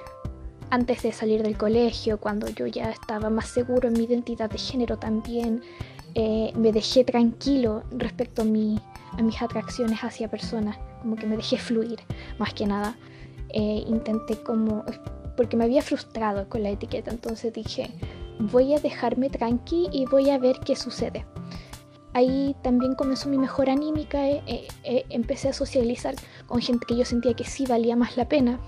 [0.70, 4.58] antes de salir del colegio, cuando yo ya estaba más seguro en mi identidad de
[4.58, 5.62] género también,
[6.14, 8.80] eh, me dejé tranquilo respecto a, mi,
[9.12, 12.00] a mis atracciones hacia personas, como que me dejé fluir
[12.38, 12.96] más que nada.
[13.50, 14.84] Eh, intenté como,
[15.36, 17.90] porque me había frustrado con la etiqueta, entonces dije,
[18.38, 21.24] voy a dejarme tranqui y voy a ver qué sucede.
[22.12, 24.42] Ahí también comenzó mi mejor anímica, eh,
[24.84, 26.14] eh, empecé a socializar
[26.46, 28.58] con gente que yo sentía que sí valía más la pena.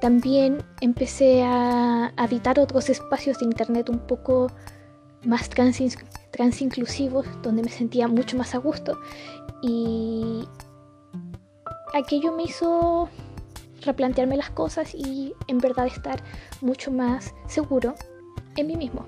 [0.00, 4.48] También empecé a habitar otros espacios de internet un poco
[5.24, 5.80] más trans
[6.32, 8.98] transinclusivos donde me sentía mucho más a gusto
[9.62, 10.44] y
[11.94, 13.08] aquello me hizo
[13.82, 16.22] replantearme las cosas y en verdad estar
[16.60, 17.94] mucho más seguro
[18.56, 19.06] en mí mismo.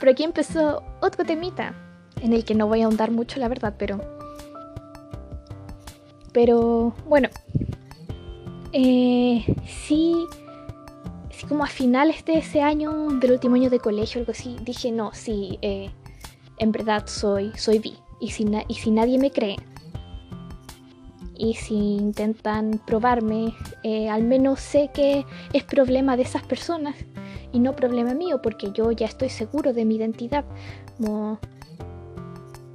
[0.00, 1.74] Pero aquí empezó otro temita
[2.22, 4.00] en el que no voy a ahondar mucho la verdad, pero
[6.32, 7.28] pero bueno,
[8.72, 10.26] eh, sí
[11.52, 15.12] como a finales de ese año, del último año de colegio, algo así, dije, no,
[15.12, 15.90] sí, eh,
[16.58, 17.94] en verdad soy, soy bi.
[18.20, 19.56] Y si, y si nadie me cree,
[21.36, 26.94] y si intentan probarme, eh, al menos sé que es problema de esas personas
[27.52, 30.44] y no problema mío, porque yo ya estoy seguro de mi identidad.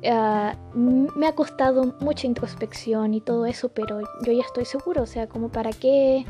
[0.06, 5.08] Ah, me ha costado mucha introspección y todo eso, pero yo ya estoy seguro, o
[5.08, 6.26] sea, como para qué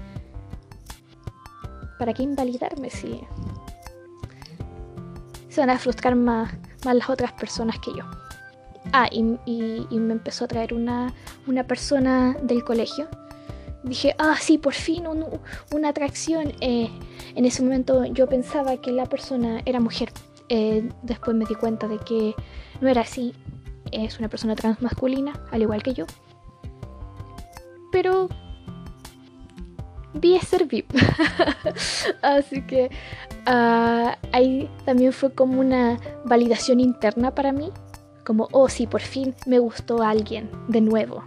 [1.98, 3.22] ¿Para qué invalidarme si
[5.50, 6.54] se van a frustrar más,
[6.86, 8.04] más las otras personas que yo?
[8.94, 11.14] Ah, y, me empezó a traer una,
[11.48, 13.08] una persona del colegio.
[13.84, 15.06] dije, ah, sí, por fin
[15.72, 16.54] una atracción.
[16.62, 16.90] Eh,
[17.36, 20.10] en ese momento yo pensaba que la persona era mujer.
[20.50, 22.36] Eh, después me di cuenta de que
[22.82, 23.34] no era así.
[23.92, 26.06] Es una persona transmasculina, al igual que yo.
[27.92, 28.30] Pero
[30.14, 30.92] vi ser VIP.
[32.22, 32.90] Así que
[33.46, 37.72] ah, ahí también fue como una validación interna para mí.
[38.26, 41.24] Como, oh sí, por fin me gustó alguien de nuevo.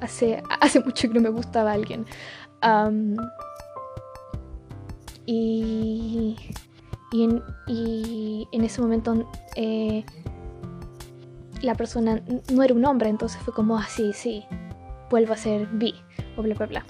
[0.00, 2.04] Hace, hace mucho que no me gustaba alguien.
[5.24, 6.36] y,
[7.12, 10.04] y, en, ese momento eh,
[11.60, 14.44] la persona no era un hombre, entonces fue como así, ah, sí,
[15.10, 15.94] vuelvo a ser bi,
[16.36, 16.84] o bla, bla, bla.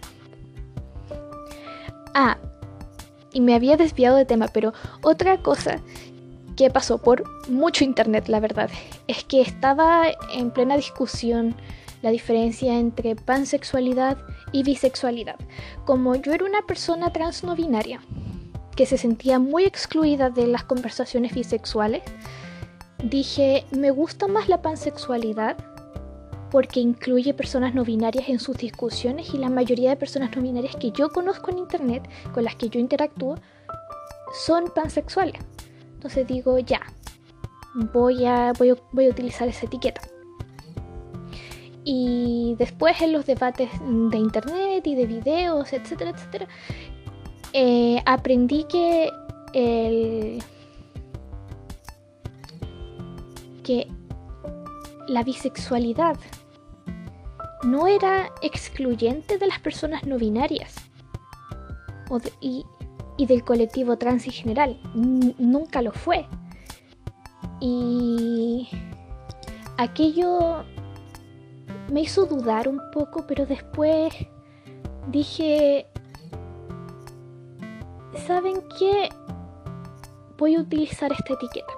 [2.14, 2.38] Ah,
[3.32, 5.80] y me había desviado de tema, pero otra cosa
[6.56, 8.70] que pasó por mucho internet, la verdad,
[9.08, 10.04] es que estaba
[10.34, 11.56] en plena discusión
[12.02, 14.18] la diferencia entre pansexualidad
[14.52, 15.36] y bisexualidad.
[15.84, 18.00] Como yo era una persona trans no binaria,
[18.76, 22.02] que se sentía muy excluida de las conversaciones bisexuales,
[23.02, 25.56] dije, me gusta más la pansexualidad
[26.50, 30.76] porque incluye personas no binarias en sus discusiones y la mayoría de personas no binarias
[30.76, 33.36] que yo conozco en internet, con las que yo interactúo,
[34.44, 35.40] son pansexuales.
[35.94, 36.82] Entonces digo, ya,
[37.74, 40.02] voy a, voy a, utilizar esa etiqueta.
[41.84, 46.46] Y después en los debates de internet y de videos, etcétera, etcétera,
[47.52, 49.10] eh, aprendí que
[55.08, 56.16] la bisexualidad
[57.64, 60.74] no era excluyente de las personas no binarias
[62.40, 62.64] y,
[63.18, 64.80] del colectivo trans en general.
[64.94, 66.26] nunca lo fue.
[67.60, 68.68] Y
[69.78, 70.64] aquello
[71.90, 74.12] me hizo dudar un poco, pero después
[75.08, 75.86] dije,
[78.26, 79.08] ¿saben qué?
[80.38, 81.72] Voy a utilizar esta etiqueta.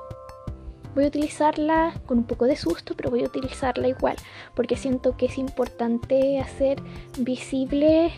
[0.94, 4.16] Voy a utilizarla con un poco de susto, pero voy a utilizarla igual,
[4.54, 6.80] porque siento que es importante hacer
[7.18, 8.12] visible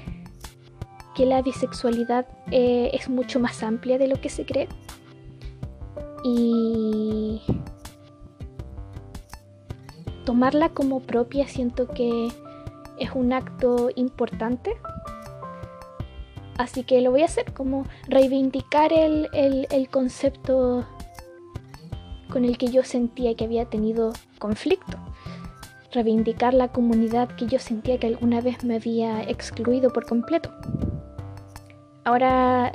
[1.14, 4.68] que la bisexualidad eh, es mucho más amplia de lo que se cree.
[6.22, 7.40] Y
[10.26, 12.28] tomarla como propia siento que
[12.98, 14.76] es un acto importante.
[16.58, 20.86] Así que lo voy a hacer como reivindicar el, el concepto
[22.30, 24.96] con el que yo sentía que había tenido conflicto.
[25.92, 30.50] Reivindicar la comunidad que yo sentía que alguna vez me había excluido por completo.
[32.04, 32.72] Ahora,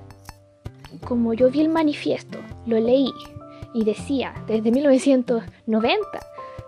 [1.08, 3.12] como yo vi el manifiesto, lo leí
[3.74, 6.00] y decía, desde 1990,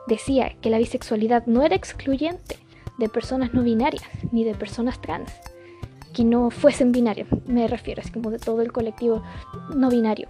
[0.08, 2.58] decía que la bisexualidad no era excluyente
[3.00, 5.32] de personas no binarias ni de personas trans
[6.14, 9.24] que no fuesen binarias, me refiero, es como de todo el colectivo
[9.76, 10.28] no binario.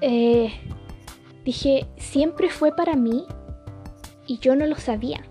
[0.00, 0.52] Eh,
[1.44, 3.26] Dije, siempre fue para mí
[4.26, 5.22] y yo no lo sabía.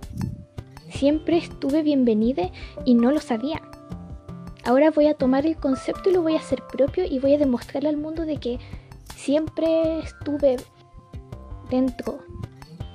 [0.89, 2.51] Siempre estuve bienvenida
[2.85, 3.61] y no lo sabía.
[4.63, 7.39] Ahora voy a tomar el concepto y lo voy a hacer propio y voy a
[7.39, 8.59] demostrarle al mundo de que
[9.15, 10.57] siempre estuve
[11.71, 12.19] dentro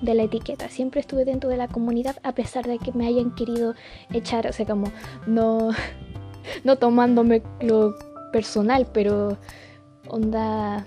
[0.01, 3.35] de la etiqueta, siempre estuve dentro de la comunidad a pesar de que me hayan
[3.35, 3.75] querido
[4.13, 4.91] echar, o sea, como
[5.27, 5.71] no,
[6.65, 7.95] no tomándome lo
[8.33, 9.37] personal, pero
[10.09, 10.87] onda,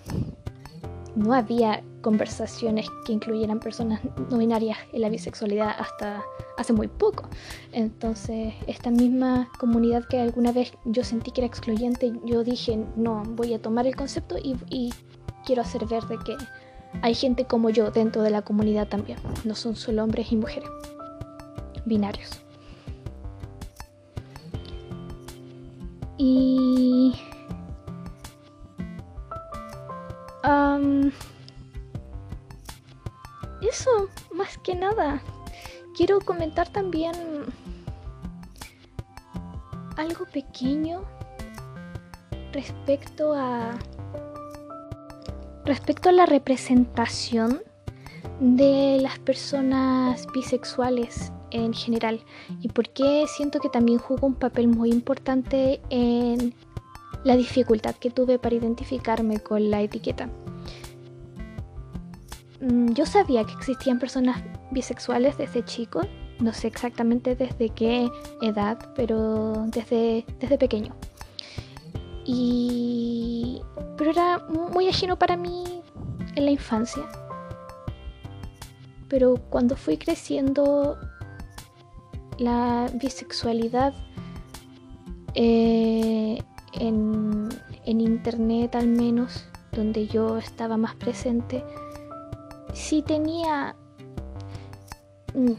[1.16, 6.24] no había conversaciones que incluyeran personas no binarias en la bisexualidad hasta
[6.58, 7.30] hace muy poco.
[7.72, 13.24] Entonces, esta misma comunidad que alguna vez yo sentí que era excluyente, yo dije, no,
[13.26, 14.92] voy a tomar el concepto y,
[15.44, 16.38] quiero hacer ver de que
[17.02, 19.18] hay gente como yo dentro de la comunidad también.
[19.44, 20.70] No son solo hombres y mujeres
[21.86, 22.30] binarios.
[26.18, 27.16] Y...
[33.72, 35.22] eso, más que nada.
[35.96, 37.14] Quiero comentar también
[39.98, 41.04] algo pequeño
[42.52, 43.78] respecto a
[45.66, 47.62] respecto a la representación
[48.40, 52.22] de las personas bisexuales en general
[52.62, 56.54] y por qué siento que también jugó un papel muy importante en
[57.24, 60.30] la dificultad que tuve para identificarme con la etiqueta.
[62.62, 66.02] Mm, yo sabía que existían personas bisexuales desde chico,
[66.40, 68.10] no sé exactamente desde qué
[68.42, 70.96] edad, pero desde, desde pequeño.
[72.26, 73.62] Y...
[73.98, 74.40] Pero era
[74.74, 75.64] muy ajeno para mí
[76.36, 77.04] en la infancia.
[79.08, 80.98] Pero cuando fui creciendo,
[82.38, 83.94] la bisexualidad
[85.36, 86.42] eh,
[86.74, 87.50] en,
[87.86, 91.64] en internet al menos, donde yo estaba más presente,
[92.74, 93.76] sí tenía...
[95.34, 95.54] Mm,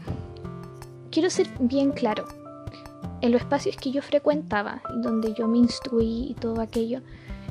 [1.11, 2.25] quiero ser bien claro,
[3.23, 6.99] en los espacios que yo frecuentaba, donde yo me instruí y todo aquello,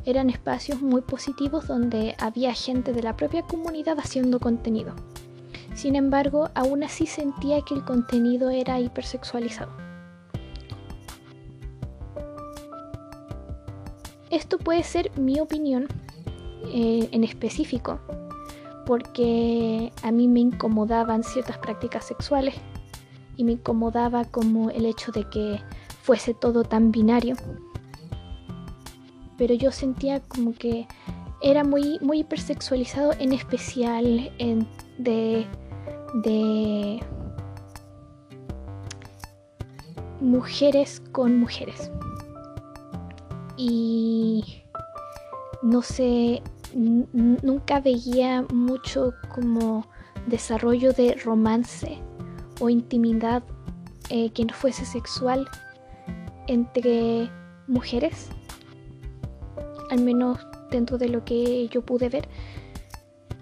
[0.04, 4.94] eran espacios muy positivos donde había gente de la propia comunidad haciendo contenido.
[5.74, 9.72] Sin embargo, aún así sentía que el contenido era hipersexualizado.
[14.28, 15.86] Esto puede ser mi opinión
[16.74, 17.98] eh, en específico,
[18.84, 22.56] porque a mí me incomodaban ciertas prácticas sexuales
[23.36, 25.60] y me incomodaba como el hecho de que
[26.02, 27.36] fuese todo tan binario.
[29.38, 30.86] Pero yo sentía como que
[31.40, 34.66] era muy, muy hipersexualizado, en especial en,
[34.98, 35.46] de,
[36.22, 37.00] de
[40.20, 41.90] mujeres con mujeres.
[43.56, 44.62] Y
[45.62, 46.42] no sé,
[46.74, 49.86] nunca veía mucho como
[50.26, 51.98] desarrollo de romance
[52.62, 53.42] o intimidad
[54.08, 55.48] eh, que no fuese sexual
[56.46, 57.28] entre
[57.66, 58.28] mujeres,
[59.90, 60.38] al menos
[60.70, 62.28] dentro de lo que yo pude ver.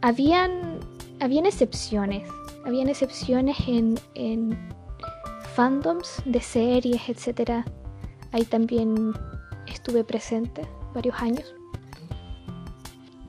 [0.00, 0.80] Habían,
[1.20, 2.26] habían excepciones,
[2.64, 4.58] habían excepciones en, en
[5.54, 7.66] fandoms de series, etc.
[8.32, 9.12] Ahí también
[9.66, 11.59] estuve presente varios años.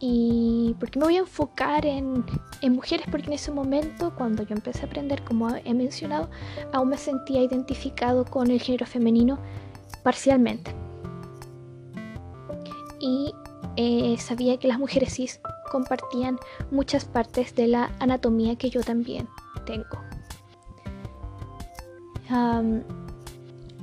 [0.04, 2.26] ¿Y por qué me voy a enfocar en,
[2.64, 3.06] mujeres?
[3.12, 6.28] Porque en ese momento, cuando yo empecé a aprender, como he mencionado,
[6.74, 9.38] aún me sentía identificado con el género femenino
[10.02, 10.74] parcialmente.
[13.00, 13.32] Y
[13.76, 15.40] eh, sabía que las mujeres cis
[15.72, 16.40] compartían
[16.72, 19.30] muchas partes de la anatomía que yo también
[19.66, 20.02] tengo.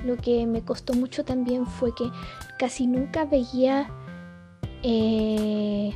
[0.03, 2.09] lo que me costó mucho también fue que
[2.57, 3.89] casi nunca veía
[4.83, 5.93] eh,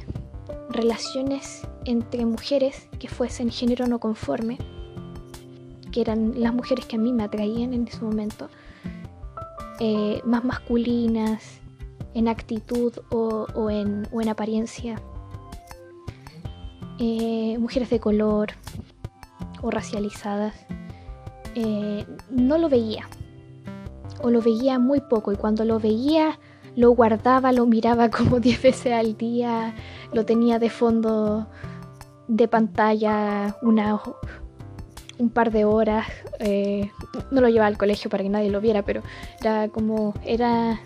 [0.70, 4.58] relaciones entre mujeres que fuesen género no conforme,
[5.92, 8.50] que eran las mujeres que a mí me atraían en ese momento,
[9.80, 11.62] eh, más masculinas
[12.14, 15.02] en actitud o, en, apariencia,
[17.00, 18.50] eh, mujeres de color
[19.62, 20.54] o racializadas,
[22.32, 23.08] no lo veía
[24.24, 26.40] o lo veía muy poco y cuando lo veía
[26.76, 29.76] lo guardaba, lo miraba como 10 veces al día,
[30.12, 31.48] lo tenía de fondo
[32.28, 34.00] de pantalla una,
[35.18, 36.08] un par de horas.
[36.40, 36.90] Eh,
[37.32, 39.02] no lo llevaba al colegio para que nadie lo viera, pero
[39.40, 40.80] era como, era,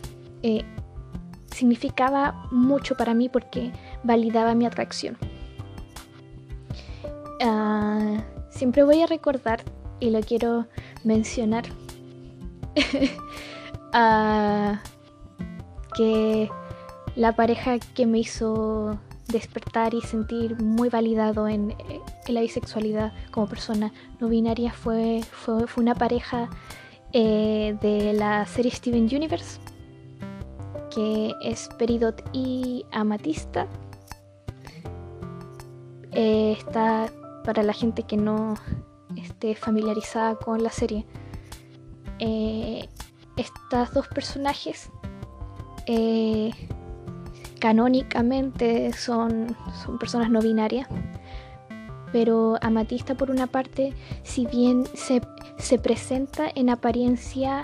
[0.43, 0.63] eh,
[1.47, 3.71] significaba mucho para mí porque
[4.03, 5.17] validaba mi atracción.
[7.41, 9.61] Ah, siempre voy a recordar,
[9.99, 10.67] y lo quiero
[11.03, 11.65] mencionar,
[13.93, 14.77] uh,
[15.97, 16.49] que
[17.15, 21.75] la pareja que me hizo despertar y sentir muy validado en,
[22.27, 26.49] la bisexualidad como persona no binaria fue, fue, una pareja
[27.13, 29.59] eh, de la serie Steven Universe,
[30.93, 33.67] que es Peridot y Amatista.
[36.11, 37.07] Eh, está
[37.43, 38.55] para la gente que no
[39.15, 41.05] esté familiarizada con la serie.
[42.19, 42.87] Eh,
[43.37, 44.89] estas dos personajes
[45.87, 46.51] eh,
[47.59, 50.87] canónicamente son, son personas no binarias.
[52.11, 57.61] Pero Amatista, por una parte, si bien se, presenta en apariencia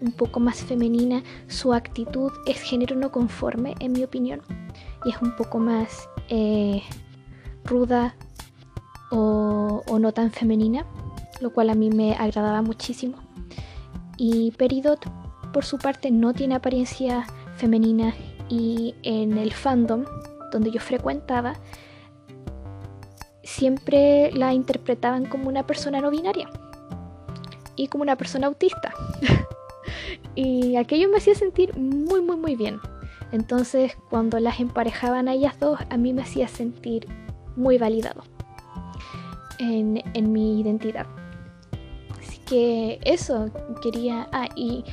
[0.00, 4.40] un poco más femenina, su actitud es género no conforme, en mi opinión,
[5.04, 6.82] y es un poco más eh,
[7.64, 8.14] ruda
[9.10, 10.86] o, o, no tan femenina,
[11.40, 13.18] lo cual a mí me agradaba muchísimo.
[14.16, 15.04] Y Peridot,
[15.52, 17.26] por su parte, no tiene apariencia
[17.56, 18.14] femenina
[18.48, 20.04] y en el fandom
[20.52, 21.54] donde yo frecuentaba
[23.42, 26.48] siempre la interpretaban como una persona no binaria
[27.76, 28.92] y como una persona autista.
[30.34, 32.78] y aquello me hacía sentir muy, muy, muy bien.
[33.32, 37.06] Entonces, cuando las emparejaban a ellas dos, a mí me hacía sentir
[37.56, 38.22] muy validado
[39.58, 41.06] en, en mi identidad
[42.46, 43.50] que eso
[43.82, 44.28] quería.
[44.32, 44.84] Ah, y,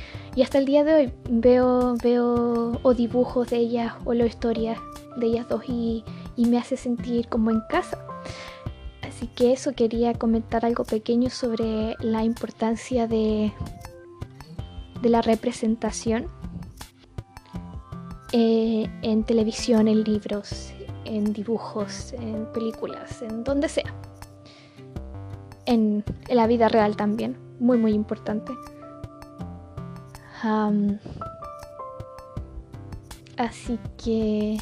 [0.42, 4.78] hasta el día de hoy veo, veo o dibujos de ellas o la historias
[5.16, 6.04] de ellas dos y,
[6.36, 7.98] me hace sentir como en casa.
[9.02, 13.52] Así que eso quería comentar algo pequeño sobre la importancia de,
[15.00, 16.26] de la representación
[18.32, 20.72] eh, en televisión, en libros,
[21.04, 23.94] en dibujos, en películas, en donde sea.
[25.66, 28.52] en la vida real también muy muy importante.
[33.36, 34.58] Así que...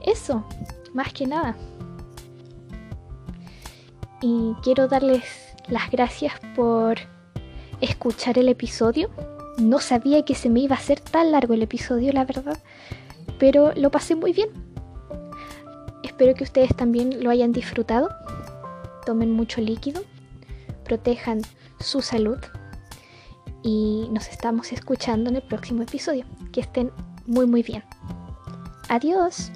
[0.00, 0.44] Eso,
[0.94, 1.56] más que nada.
[4.22, 5.24] Y quiero darles
[5.68, 6.96] las gracias por
[7.80, 9.10] escuchar el episodio.
[9.58, 12.58] No sabía que se me iba a hacer tan largo el episodio, la verdad.
[13.38, 14.48] Pero lo pasé muy bien.
[16.02, 18.08] Espero que ustedes también lo hayan disfrutado.
[19.04, 20.02] Tomen mucho líquido.
[20.88, 21.42] Protejan
[21.78, 22.38] su salud.
[23.62, 26.24] Y nos estamos escuchando en el próximo episodio.
[26.52, 26.90] Que estén
[27.26, 27.84] muy muy bien.
[28.88, 29.52] Adiós.